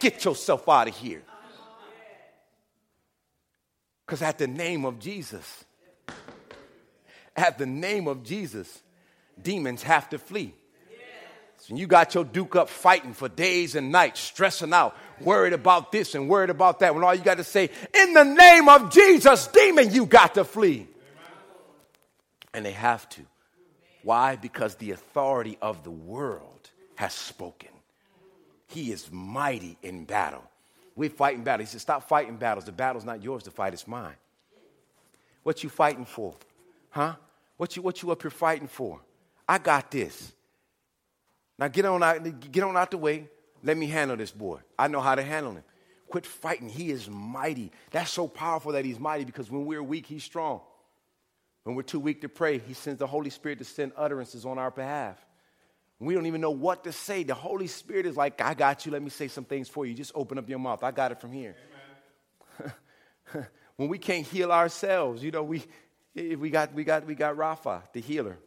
[0.00, 1.22] Get yourself out of here.
[4.06, 5.64] Because at the name of Jesus,
[7.40, 8.82] at the name of Jesus,
[9.40, 10.54] demons have to flee.
[11.58, 15.92] So you got your duke up fighting for days and nights, stressing out, worried about
[15.92, 18.90] this and worried about that, when all you got to say, in the name of
[18.90, 20.88] Jesus, demon, you got to flee.
[22.54, 23.22] And they have to.
[24.02, 24.36] Why?
[24.36, 27.68] Because the authority of the world has spoken.
[28.68, 30.44] He is mighty in battle.
[30.96, 31.68] We're fighting battles.
[31.68, 32.64] He said, Stop fighting battles.
[32.64, 34.14] The battle's not yours to fight, it's mine.
[35.42, 36.34] What you fighting for?
[36.90, 37.14] Huh?
[37.60, 39.02] What you, what you up here fighting for?
[39.46, 40.32] I got this.
[41.58, 43.28] Now get on out, get on out the way.
[43.62, 44.60] Let me handle this boy.
[44.78, 45.64] I know how to handle him.
[46.08, 46.70] Quit fighting.
[46.70, 47.70] He is mighty.
[47.90, 50.62] That's so powerful that he's mighty because when we're weak, he's strong.
[51.64, 54.58] When we're too weak to pray, He sends the Holy Spirit to send utterances on
[54.58, 55.18] our behalf.
[55.98, 57.24] We don't even know what to say.
[57.24, 58.92] The Holy Spirit is like, I got you.
[58.92, 59.92] Let me say some things for you.
[59.92, 60.82] Just open up your mouth.
[60.82, 61.56] I got it from here.
[63.76, 65.62] when we can't heal ourselves, you know, we,
[66.14, 68.38] we, got, we, got, we got Rapha, the healer.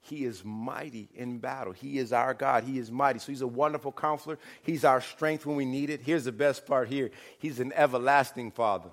[0.00, 1.72] He is mighty in battle.
[1.72, 2.64] He is our God.
[2.64, 3.18] He is mighty.
[3.18, 4.38] So he's a wonderful counselor.
[4.62, 6.02] He's our strength when we need it.
[6.02, 8.90] Here's the best part here He's an everlasting Father.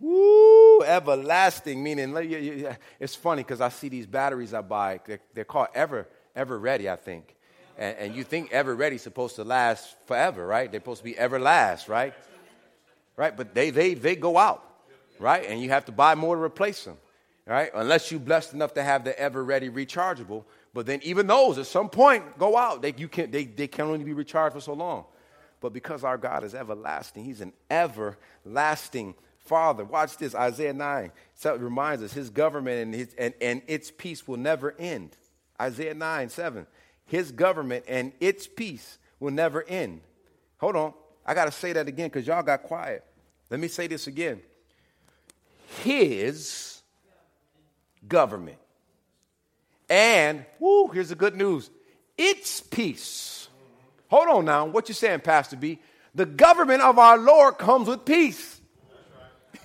[0.00, 2.12] Woo, everlasting, meaning
[2.98, 5.00] it's funny because I see these batteries I buy.
[5.06, 7.36] They're, they're called Ever Ever Ready, I think.
[7.78, 10.70] And, and, you think Ever Ready is supposed to last forever, right?
[10.70, 12.12] They're supposed to be ever last, right?
[13.16, 14.64] Right, but they they they go out,
[15.24, 15.46] right?
[15.48, 16.98] And you have to buy more to replace them,
[17.46, 17.70] right?
[17.74, 20.44] Unless you're blessed enough to have the Ever Ready rechargeable.
[20.74, 22.82] But then even those at some point go out.
[22.82, 25.06] They you can they, they can only be recharged for so long.
[25.60, 29.84] But because our God is everlasting, He's an everlasting Father.
[29.84, 31.10] Watch this, Isaiah 9.
[31.34, 35.16] So it reminds us his government and, his, and, and its peace will never end.
[35.60, 36.66] Isaiah 9, 7.
[37.06, 40.00] His government and its peace will never end.
[40.58, 40.94] Hold on.
[41.26, 43.04] I got to say that again because y'all got quiet.
[43.50, 44.40] Let me say this again.
[45.82, 46.82] His
[48.06, 48.58] government.
[49.88, 51.70] And, whoo, here's the good news
[52.16, 53.48] its peace.
[54.08, 54.66] Hold on now.
[54.66, 55.80] What you saying, Pastor B?
[56.14, 58.60] The government of our Lord comes with peace.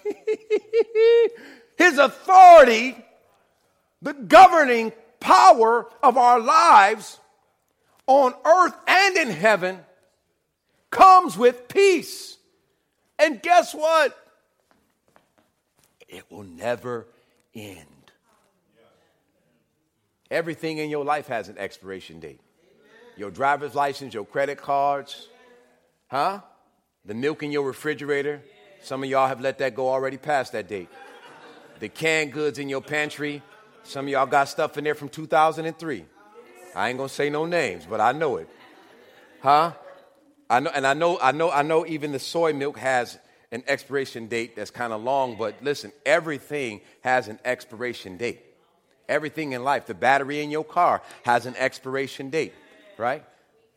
[1.78, 2.98] His authority,
[4.02, 7.20] the governing power of our lives
[8.08, 9.80] on earth and in heaven,
[10.90, 12.38] comes with peace.
[13.20, 14.18] And guess what?
[16.10, 17.06] It will never
[17.54, 17.86] end.
[20.32, 22.42] Everything in your life has an expiration date.
[23.16, 25.28] Your driver's license, your credit cards,
[26.08, 26.42] huh?
[27.06, 28.42] The milk in your refrigerator,
[28.82, 30.90] some of y'all have let that go already past that date.
[31.80, 33.42] The canned goods in your pantry,
[33.84, 36.06] some of y'all got stuff in there from 2003.
[36.76, 38.50] I ain't gonna say no names, but I know it.
[39.42, 39.74] Huh?
[40.50, 43.18] I know, and I know, I know, I know even the soy milk has
[43.52, 48.42] an expiration date that's kind of long, but listen, everything has an expiration date.
[49.08, 52.54] Everything in life, the battery in your car has an expiration date,
[52.98, 53.24] right?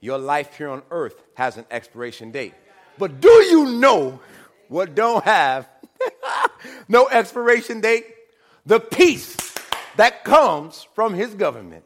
[0.00, 2.52] Your life here on earth has an expiration date.
[2.98, 4.20] But do you know
[4.68, 5.68] what don't have
[6.88, 8.06] no expiration date,
[8.66, 9.36] the peace
[9.96, 11.84] that comes from his government.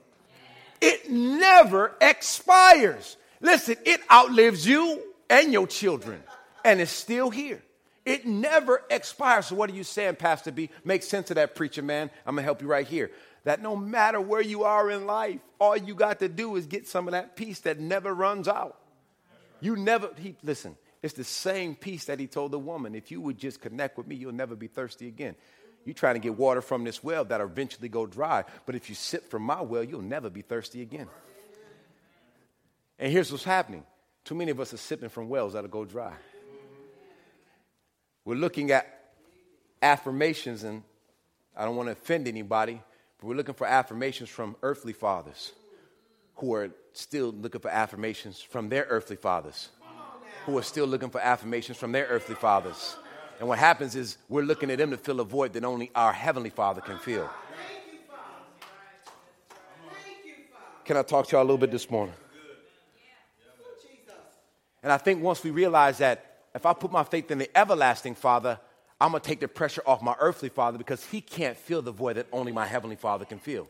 [0.80, 3.16] It never expires.
[3.40, 6.22] Listen, it outlives you and your children,
[6.64, 7.62] and it's still here.
[8.06, 9.46] It never expires.
[9.46, 10.70] So, what are you saying, Pastor B?
[10.84, 12.08] Make sense of that, preacher man.
[12.24, 13.10] I'm going to help you right here.
[13.42, 16.86] That no matter where you are in life, all you got to do is get
[16.86, 18.78] some of that peace that never runs out.
[19.60, 22.94] You never, he, listen, it's the same peace that he told the woman.
[22.94, 25.34] If you would just connect with me, you'll never be thirsty again.
[25.84, 28.44] You're trying to get water from this well that'll eventually go dry.
[28.66, 31.08] But if you sip from my well, you'll never be thirsty again.
[32.98, 33.84] And here's what's happening
[34.24, 36.14] too many of us are sipping from wells that'll go dry.
[38.26, 39.12] We're looking at
[39.80, 40.82] affirmations, and
[41.56, 42.82] I don't want to offend anybody,
[43.20, 45.52] but we're looking for affirmations from earthly fathers
[46.34, 49.68] who are still looking for affirmations from their earthly fathers
[50.44, 52.96] who are still looking for affirmations from their earthly fathers.
[53.38, 56.12] And what happens is we're looking at them to fill a void that only our
[56.12, 57.30] Heavenly Father can fill.
[60.84, 62.14] Can I talk to y'all a little bit this morning?
[64.82, 68.14] And I think once we realize that if I put my faith in the everlasting
[68.14, 68.58] Father,
[68.98, 71.92] I'm going to take the pressure off my earthly father because he can't fill the
[71.92, 73.68] void that only my heavenly father can fill.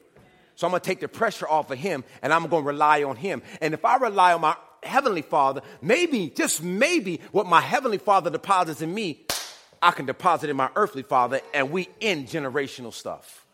[0.54, 3.02] So I'm going to take the pressure off of him and I'm going to rely
[3.02, 3.42] on him.
[3.60, 8.30] And if I rely on my heavenly father, maybe, just maybe, what my heavenly father
[8.30, 9.26] deposits in me,
[9.82, 13.44] I can deposit in my earthly father and we end generational stuff.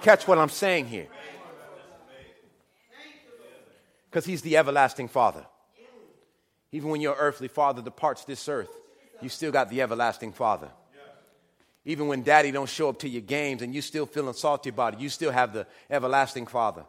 [0.00, 1.06] Catch what I'm saying here.
[4.10, 5.46] Because he's the everlasting father.
[6.72, 8.70] Even when your earthly father departs this earth,
[9.20, 10.70] you still got the everlasting father.
[11.84, 14.94] Even when daddy don't show up to your games and you still feeling salty about
[14.94, 16.84] it, you still have the everlasting father.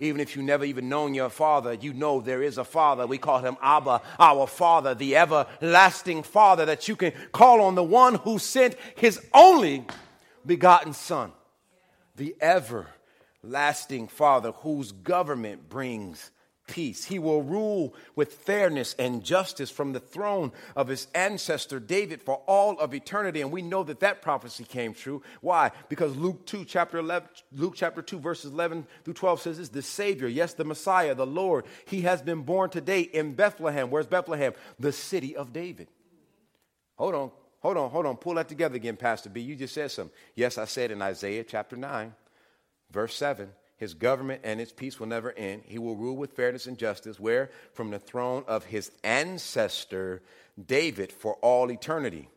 [0.00, 3.06] Even if you never even known your father, you know there is a father.
[3.06, 7.82] We call him Abba, our father, the everlasting father that you can call on the
[7.82, 9.86] one who sent his only
[10.44, 11.32] begotten son,
[12.16, 16.30] the everlasting father whose government brings
[16.66, 17.04] peace.
[17.04, 22.42] He will rule with fairness and justice from the throne of his ancestor David for
[22.46, 23.40] all of eternity.
[23.40, 25.22] And we know that that prophecy came true.
[25.40, 25.70] Why?
[25.88, 29.82] Because Luke 2, chapter 11, Luke chapter 2, verses 11 through 12 says this, the
[29.82, 33.90] Savior, yes, the Messiah, the Lord, he has been born today in Bethlehem.
[33.90, 34.52] Where's Bethlehem?
[34.78, 35.88] The city of David.
[36.96, 37.30] Hold on.
[37.60, 38.16] Hold on, hold on.
[38.18, 39.40] Pull that together again, Pastor B.
[39.40, 40.14] You just said something.
[40.34, 42.14] Yes, I said in Isaiah chapter 9,
[42.90, 45.62] verse 7 his government and its peace will never end.
[45.66, 50.22] He will rule with fairness and justice, where from the throne of his ancestor
[50.66, 52.28] David for all eternity.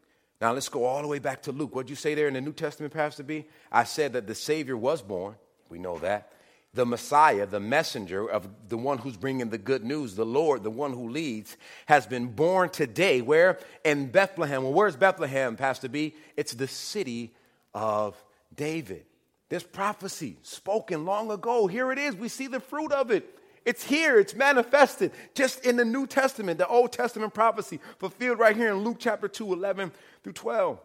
[0.41, 1.75] Now let's go all the way back to Luke.
[1.75, 3.45] What'd you say there in the New Testament, Pastor B?
[3.71, 5.35] I said that the Savior was born.
[5.69, 6.31] We know that.
[6.73, 10.69] The Messiah, the messenger of the one who's bringing the good news, the Lord, the
[10.69, 11.57] one who leads,
[11.87, 13.21] has been born today.
[13.21, 13.57] Where?
[13.83, 14.63] In Bethlehem.
[14.63, 16.13] Well, where's Bethlehem, Pastor B?
[16.35, 17.33] It's the city
[17.73, 18.21] of
[18.55, 19.05] David.
[19.49, 21.67] This prophecy spoken long ago.
[21.67, 22.15] Here it is.
[22.15, 23.33] We see the fruit of it.
[23.67, 28.55] It's here, it's manifested just in the New Testament, the Old Testament prophecy fulfilled right
[28.55, 29.91] here in Luke chapter 2, 11
[30.23, 30.79] through 12.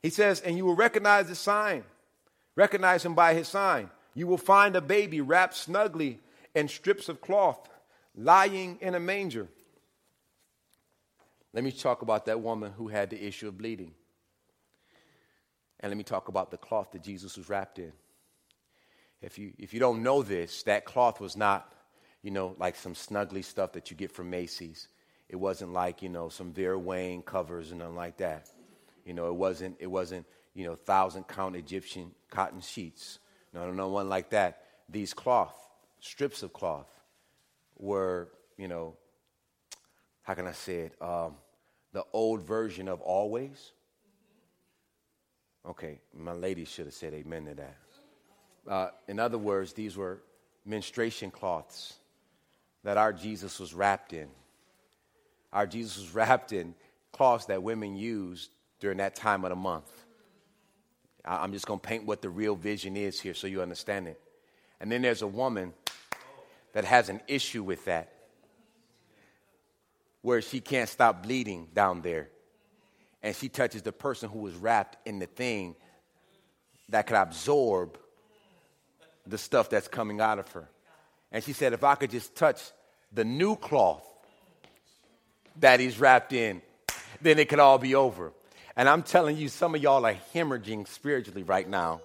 [0.00, 1.82] He says, And you will recognize his sign.
[2.54, 3.90] Recognize him by his sign.
[4.14, 6.20] You will find a baby wrapped snugly
[6.54, 7.68] in strips of cloth,
[8.14, 9.48] lying in a manger.
[11.52, 13.92] Let me talk about that woman who had the issue of bleeding.
[15.80, 17.92] And let me talk about the cloth that Jesus was wrapped in.
[19.20, 21.72] If you, if you don't know this, that cloth was not,
[22.22, 24.88] you know, like some snuggly stuff that you get from Macy's.
[25.28, 28.48] It wasn't like, you know, some Vera Wang covers and nothing like that.
[29.04, 33.18] You know, it wasn't, it wasn't, you know, thousand count Egyptian cotton sheets.
[33.52, 34.62] No, no, no one like that.
[34.88, 35.54] These cloth,
[36.00, 36.88] strips of cloth,
[37.76, 38.96] were, you know,
[40.22, 41.02] how can I say it?
[41.02, 41.36] Um,
[41.92, 43.72] the old version of always.
[45.68, 47.76] Okay, my lady should have said amen to that.
[48.66, 50.18] Uh, in other words, these were
[50.64, 51.94] menstruation cloths
[52.84, 54.28] that our Jesus was wrapped in.
[55.52, 56.74] Our Jesus was wrapped in
[57.12, 58.50] cloths that women used
[58.80, 59.90] during that time of the month.
[61.24, 64.20] I'm just going to paint what the real vision is here so you understand it.
[64.80, 65.74] And then there's a woman
[66.72, 68.12] that has an issue with that,
[70.22, 72.28] where she can't stop bleeding down there
[73.22, 75.74] and she touches the person who was wrapped in the thing
[76.88, 77.98] that could absorb
[79.26, 80.68] the stuff that's coming out of her.
[81.30, 82.60] And she said, if I could just touch
[83.12, 84.06] the new cloth
[85.60, 86.62] that he's wrapped in,
[87.20, 88.32] then it could all be over.
[88.76, 92.00] And I'm telling you, some of y'all are hemorrhaging spiritually right now.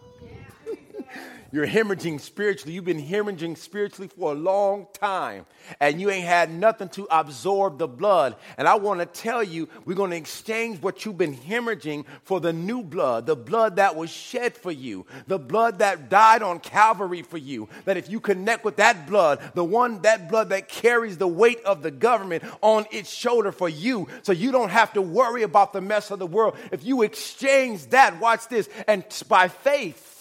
[1.53, 2.73] You're hemorrhaging spiritually.
[2.73, 5.45] You've been hemorrhaging spiritually for a long time,
[5.79, 8.37] and you ain't had nothing to absorb the blood.
[8.57, 12.39] And I want to tell you, we're going to exchange what you've been hemorrhaging for
[12.39, 16.59] the new blood, the blood that was shed for you, the blood that died on
[16.59, 17.69] Calvary for you.
[17.85, 21.63] That if you connect with that blood, the one, that blood that carries the weight
[21.65, 25.71] of the government on its shoulder for you, so you don't have to worry about
[25.71, 26.57] the mess of the world.
[26.71, 30.12] If you exchange that, watch this, and by faith,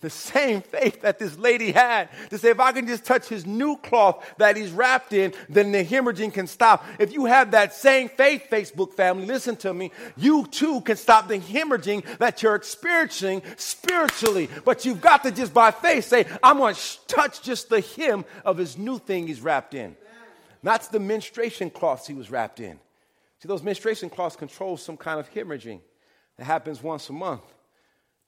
[0.00, 3.44] the same faith that this lady had to say, if I can just touch his
[3.44, 6.84] new cloth that he's wrapped in, then the hemorrhaging can stop.
[6.98, 11.28] If you have that same faith, Facebook family, listen to me, you too can stop
[11.28, 14.48] the hemorrhaging that you're experiencing spiritually.
[14.64, 18.24] But you've got to just by faith say, I'm going to touch just the hem
[18.44, 19.96] of his new thing he's wrapped in.
[20.62, 22.78] That's the menstruation cloths he was wrapped in.
[23.40, 25.80] See, those menstruation cloths control some kind of hemorrhaging
[26.36, 27.42] that happens once a month.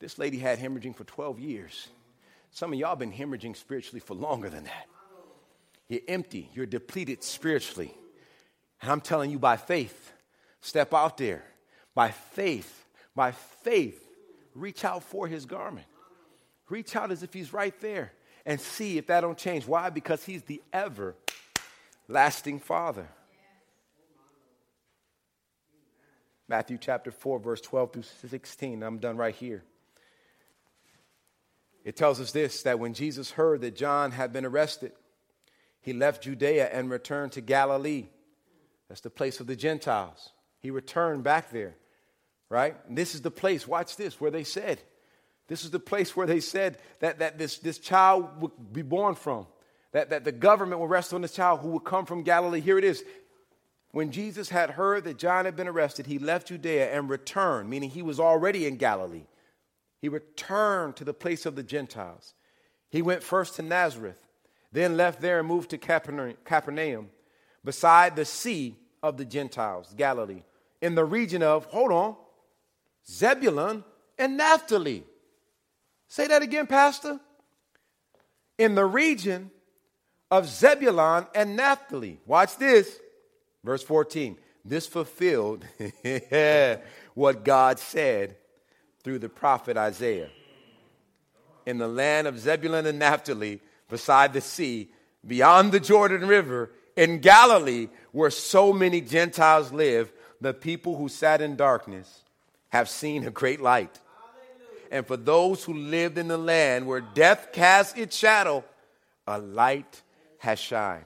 [0.02, 1.86] This lady had hemorrhaging for 12 years.
[2.50, 4.88] Some of y'all been hemorrhaging spiritually for longer than that.
[5.88, 7.94] You're empty, you're depleted spiritually.
[8.80, 10.12] And I'm telling you by faith,
[10.60, 11.44] step out there.
[11.94, 12.84] By faith,
[13.14, 14.04] by faith,
[14.56, 15.86] reach out for his garment.
[16.68, 18.12] Reach out as if he's right there
[18.44, 19.68] and see if that don't change.
[19.68, 19.88] Why?
[19.88, 21.14] Because he's the ever
[22.08, 23.06] lasting Father.
[26.48, 28.82] Matthew chapter 4, verse 12 through 16.
[28.82, 29.62] I'm done right here.
[31.84, 34.92] It tells us this that when Jesus heard that John had been arrested,
[35.80, 38.06] he left Judea and returned to Galilee.
[38.88, 40.30] That's the place of the Gentiles.
[40.60, 41.74] He returned back there,
[42.48, 42.76] right?
[42.86, 44.80] And this is the place, watch this, where they said,
[45.48, 49.16] this is the place where they said that, that this, this child would be born
[49.16, 49.46] from,
[49.90, 52.60] that, that the government would rest on this child who would come from Galilee.
[52.60, 53.02] Here it is.
[53.90, 57.90] When Jesus had heard that John had been arrested, he left Judea and returned, meaning
[57.90, 59.24] he was already in Galilee
[60.02, 62.34] he returned to the place of the Gentiles.
[62.90, 64.26] He went first to Nazareth,
[64.72, 67.10] then left there and moved to Capernaum,
[67.64, 70.42] beside the sea of the Gentiles, Galilee,
[70.80, 72.16] in the region of, hold on,
[73.08, 73.84] Zebulun
[74.18, 75.04] and Naphtali.
[76.08, 77.20] Say that again, Pastor.
[78.58, 79.52] In the region
[80.32, 82.18] of Zebulun and Naphtali.
[82.26, 82.98] Watch this.
[83.62, 84.36] Verse 14.
[84.64, 85.64] This fulfilled
[87.14, 88.36] what God said
[89.04, 90.30] through the prophet Isaiah.
[91.66, 94.90] In the land of Zebulun and Naphtali, beside the sea,
[95.26, 101.40] beyond the Jordan River, in Galilee, where so many Gentiles live, the people who sat
[101.40, 102.22] in darkness
[102.70, 103.98] have seen a great light.
[104.90, 108.64] And for those who lived in the land where death cast its shadow,
[109.26, 110.02] a light
[110.38, 111.04] has shined.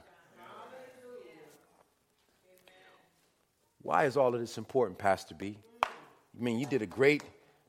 [3.81, 5.57] Why is all of this important, Pastor B?
[5.83, 5.87] I
[6.37, 7.23] mean, you did a great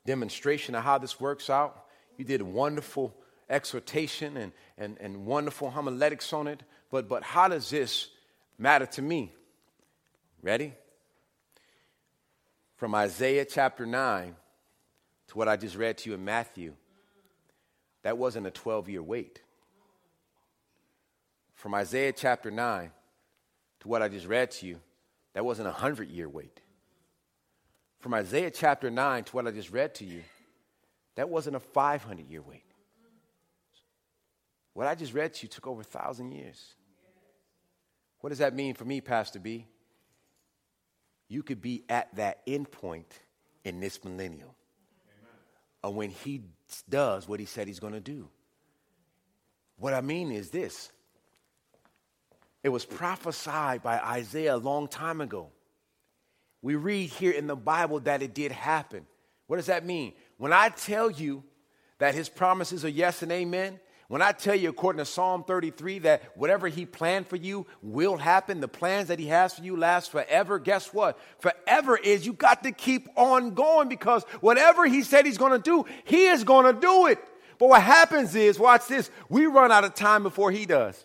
[0.09, 1.85] demonstration of how this works out.
[2.17, 3.15] You did a wonderful
[3.51, 6.63] exhortation and, and, and wonderful homiletics on it.
[6.91, 8.09] But, but how does this
[8.59, 9.35] matter to me?
[10.43, 10.73] Ready?
[12.77, 14.35] From Isaiah chapter 9
[15.29, 16.73] to what I just read to you in Matthew,
[18.03, 19.43] that wasn't a 12 year wait.
[21.55, 22.91] From Isaiah chapter 9
[23.81, 24.81] to what I just read to you,
[25.35, 26.61] that wasn't a 100 year wait.
[27.99, 30.23] From Isaiah chapter 9 to what I just read to you,
[31.17, 32.65] that wasn't a 500 year wait.
[34.75, 36.75] What I just read to you took over a thousand years.
[38.21, 39.67] What does that mean for me, Pastor B?
[41.29, 43.13] You could be at that end point
[43.65, 44.49] in this millennium.
[45.83, 46.43] Or when he
[46.89, 48.29] does what he said he's going to do.
[49.77, 50.91] What I mean is this
[52.63, 55.51] it was prophesied by Isaiah a long time ago.
[56.63, 59.07] We read here in the Bible that it did happen.
[59.47, 60.13] What does that mean?
[60.37, 61.45] When I tell you
[61.99, 65.99] that his promises are yes and amen, when I tell you, according to Psalm 33,
[66.01, 69.77] that whatever He planned for you will happen, the plans that He has for you
[69.77, 71.19] last forever, guess what?
[71.41, 75.59] Forever is you got to keep on going because whatever He said He's going to
[75.59, 77.19] do, He is going to do it.
[77.59, 81.05] But what happens is, watch this, we run out of time before He does.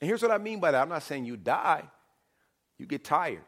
[0.00, 1.84] And here's what I mean by that I'm not saying you die,
[2.78, 3.44] you get tired.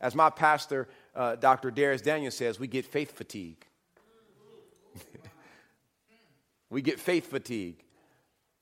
[0.00, 1.70] As my pastor, uh, Dr.
[1.70, 3.64] Dharius Daniel says, we get faith fatigue.
[6.70, 7.84] we get faith fatigue.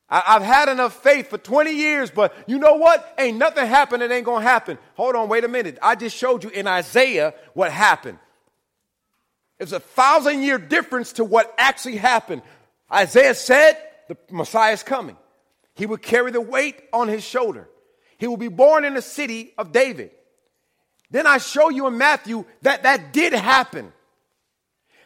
[0.09, 3.15] I, have had enough faith for 20 years, but you know what?
[3.19, 4.77] Ain't nothing happened It ain't gonna happen.
[4.95, 5.79] Hold on, wait a minute.
[5.81, 8.19] I just showed you in Isaiah what happened.
[9.59, 12.43] It's a thousand year difference to what actually happened.
[12.93, 15.17] Isaiah said the Messiah is coming.
[15.75, 17.69] He would carry the weight on his shoulder.
[18.23, 20.13] He will be born in the city of David.
[21.11, 23.93] Then I show you in Matthew that that did happen.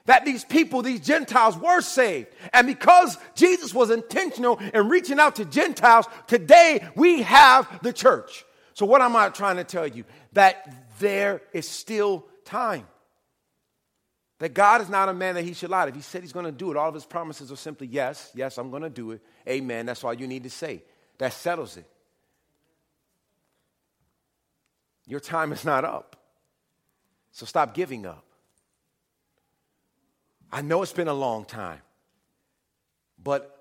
[0.05, 2.29] That these people, these Gentiles were saved.
[2.53, 8.45] And because Jesus was intentional in reaching out to Gentiles, today we have the church.
[8.75, 10.05] So, what am I trying to tell you?
[10.35, 12.87] That there is still time.
[14.41, 15.87] That God is not a man that he should lie.
[15.87, 18.31] If he said he's going to do it, all of his promises are simply yes,
[18.35, 19.23] yes, I'm going to do it.
[19.49, 19.87] Amen.
[19.87, 20.83] That's all you need to say.
[21.17, 21.87] That settles it.
[25.07, 26.17] Your time is not up.
[27.33, 28.25] So stop giving up.
[30.51, 31.81] I know it's been a long time,
[33.23, 33.53] but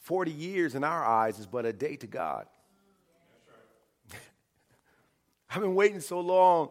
[0.00, 2.46] 40 years in our eyes is but a day to God.
[5.50, 6.70] I've been waiting so long.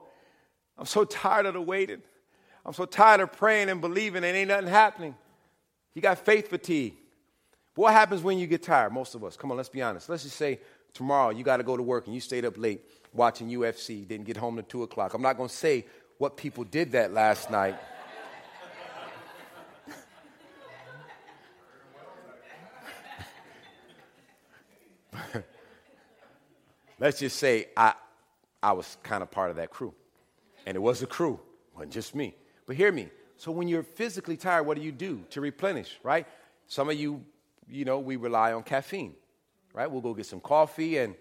[0.77, 2.01] I'm so tired of the waiting.
[2.65, 5.15] I'm so tired of praying and believing and ain't nothing happening.
[5.93, 6.95] You got faith fatigue.
[7.75, 8.91] But what happens when you get tired?
[8.91, 9.37] Most of us.
[9.37, 10.09] Come on, let's be honest.
[10.09, 10.59] Let's just say
[10.93, 12.81] tomorrow you got to go to work and you stayed up late
[13.17, 15.13] watching UFC, didn't get home at 2 o'clock.
[15.13, 15.85] I'm not going to say
[16.19, 17.75] what people did that last night.
[26.99, 27.93] let's just say I,
[28.61, 29.93] I was kind of part of that crew.
[30.65, 32.35] And it was a crew, it wasn't just me.
[32.65, 33.09] But hear me.
[33.37, 36.27] So when you're physically tired, what do you do to replenish, right?
[36.67, 37.23] Some of you,
[37.69, 39.13] you know, we rely on caffeine,
[39.73, 39.89] right?
[39.89, 41.15] We'll go get some coffee and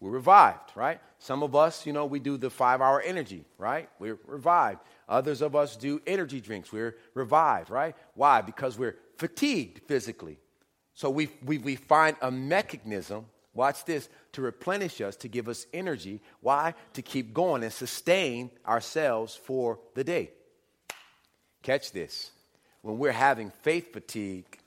[0.00, 0.98] we're revived, right?
[1.18, 3.88] Some of us, you know, we do the five hour energy, right?
[3.98, 4.80] We're revived.
[5.08, 6.72] Others of us do energy drinks.
[6.72, 7.94] We're revived, right?
[8.14, 8.40] Why?
[8.40, 10.38] Because we're fatigued physically.
[10.94, 15.66] So we, we, we find a mechanism, watch this, to replenish us, to give us
[15.74, 16.22] energy.
[16.40, 16.74] Why?
[16.94, 20.30] To keep going and sustain ourselves for the day.
[21.62, 22.30] Catch this.
[22.80, 24.58] When we're having faith fatigue,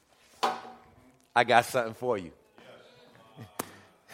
[1.36, 2.32] I got something for you.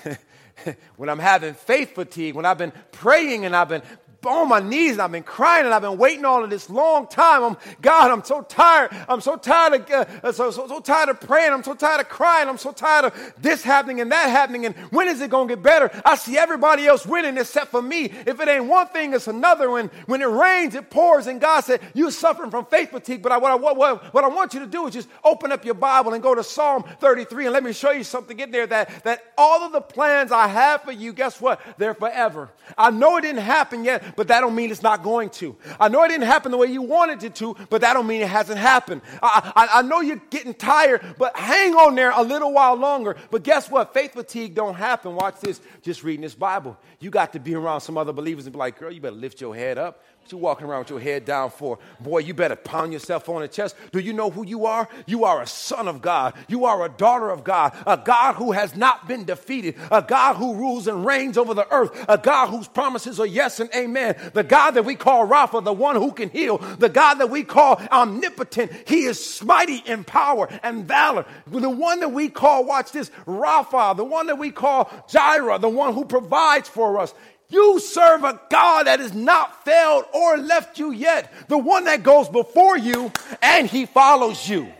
[0.97, 3.83] when I'm having faith fatigue, when I've been praying and I've been
[4.25, 7.07] on my knees and I've been crying and I've been waiting all of this long
[7.07, 7.43] time.
[7.43, 8.91] I'm, God, I'm so tired.
[9.07, 11.53] I'm so tired of, uh, so, so, so tired of praying.
[11.53, 12.49] I'm so tired of crying.
[12.49, 14.65] I'm so tired of this happening and that happening.
[14.65, 15.89] And when is it going to get better?
[16.03, 18.05] I see everybody else winning except for me.
[18.05, 19.69] If it ain't one thing, it's another.
[19.71, 21.27] When, when it rains, it pours.
[21.27, 23.21] And God said, you're suffering from faith fatigue.
[23.21, 25.63] But I, what, I, what, what I want you to do is just open up
[25.63, 28.67] your Bible and go to Psalm 33 and let me show you something in there
[28.67, 31.61] that, that all of the plans I have for you, guess what?
[31.77, 32.49] They're forever.
[32.77, 35.55] I know it didn't happen yet, but that don't mean it's not going to.
[35.79, 38.21] I know it didn't happen the way you wanted it to, but that don't mean
[38.21, 39.01] it hasn't happened.
[39.21, 43.15] I, I, I know you're getting tired, but hang on there a little while longer.
[43.31, 43.93] But guess what?
[43.93, 45.15] Faith fatigue don't happen.
[45.15, 45.61] Watch this.
[45.81, 46.77] Just reading this Bible.
[46.99, 49.39] You got to be around some other believers and be like, girl, you better lift
[49.39, 50.03] your head up.
[50.21, 51.79] What you walking around with your head down for?
[51.99, 53.75] Boy, you better pound yourself on the chest.
[53.91, 54.87] Do you know who you are?
[55.07, 56.33] You are a son of God.
[56.47, 57.75] You are a daughter of God.
[57.87, 59.75] A God who has not been defeated.
[59.89, 62.05] A God who rules and reigns over the earth.
[62.07, 63.89] A God whose promises are yes and amen.
[64.33, 66.57] The God that we call Rapha, the one who can heal.
[66.57, 68.71] The God that we call omnipotent.
[68.87, 71.25] He is mighty in power and valor.
[71.47, 73.95] The one that we call, watch this, Rapha.
[73.95, 75.59] The one that we call Jireh.
[75.59, 77.13] The one who provides for us.
[77.49, 82.03] You serve a God that has not failed or left you yet, the one that
[82.03, 84.71] goes before you and he follows you.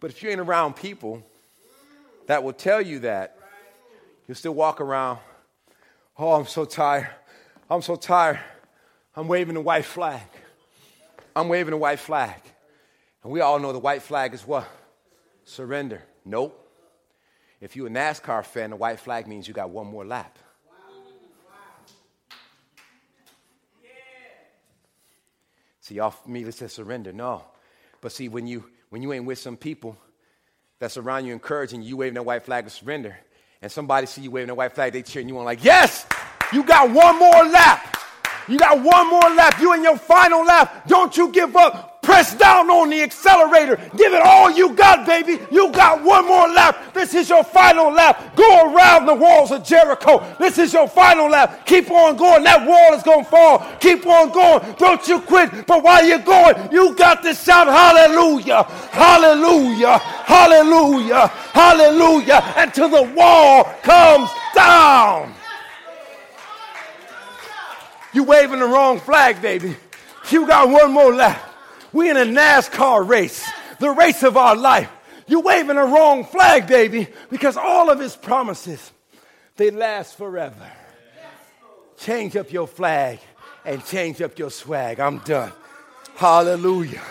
[0.00, 1.22] But if you ain't around people
[2.26, 3.38] that will tell you that,
[4.26, 5.20] you'll still walk around,
[6.22, 7.08] oh, I'm so tired.
[7.68, 8.38] I'm so tired.
[9.16, 10.22] I'm waving the white flag.
[11.34, 12.40] I'm waving the white flag.
[13.24, 14.68] And we all know the white flag is what?
[15.44, 16.02] Surrender.
[16.24, 16.58] Nope.
[17.60, 20.38] If you're a NASCAR fan, the white flag means you got one more lap.
[25.80, 27.12] See, y'all immediately say surrender.
[27.12, 27.42] No.
[28.00, 29.96] But see, when you when you ain't with some people
[30.78, 33.18] that's around you encouraging you, you waving that white flag of surrender,
[33.62, 36.04] and somebody see you waving that white flag, they cheering you on like, yes,
[36.52, 37.96] you got one more lap.
[38.48, 39.60] You got one more lap.
[39.60, 40.86] You in your final lap.
[40.88, 41.91] Don't you give up.
[42.02, 43.76] Press down on the accelerator.
[43.96, 45.38] Give it all you got, baby.
[45.52, 46.92] You got one more lap.
[46.92, 48.34] This is your final lap.
[48.34, 50.26] Go around the walls of Jericho.
[50.36, 51.64] This is your final lap.
[51.64, 52.42] Keep on going.
[52.42, 53.64] That wall is going to fall.
[53.78, 54.74] Keep on going.
[54.78, 55.64] Don't you quit.
[55.64, 63.64] But while you're going, you got to shout hallelujah, hallelujah, hallelujah, hallelujah until the wall
[63.84, 65.32] comes down.
[68.12, 69.76] You waving the wrong flag, baby.
[70.30, 71.50] You got one more lap.
[71.92, 74.90] We in a NASCAR race, the race of our life.
[75.26, 78.92] You're waving the wrong flag, baby, because all of his promises,
[79.56, 80.70] they last forever.
[81.98, 83.20] Change up your flag
[83.64, 84.98] and change up your swag.
[85.00, 85.52] I'm done.
[86.16, 87.02] Hallelujah.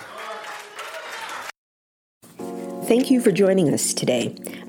[2.86, 4.36] Thank you for joining us today.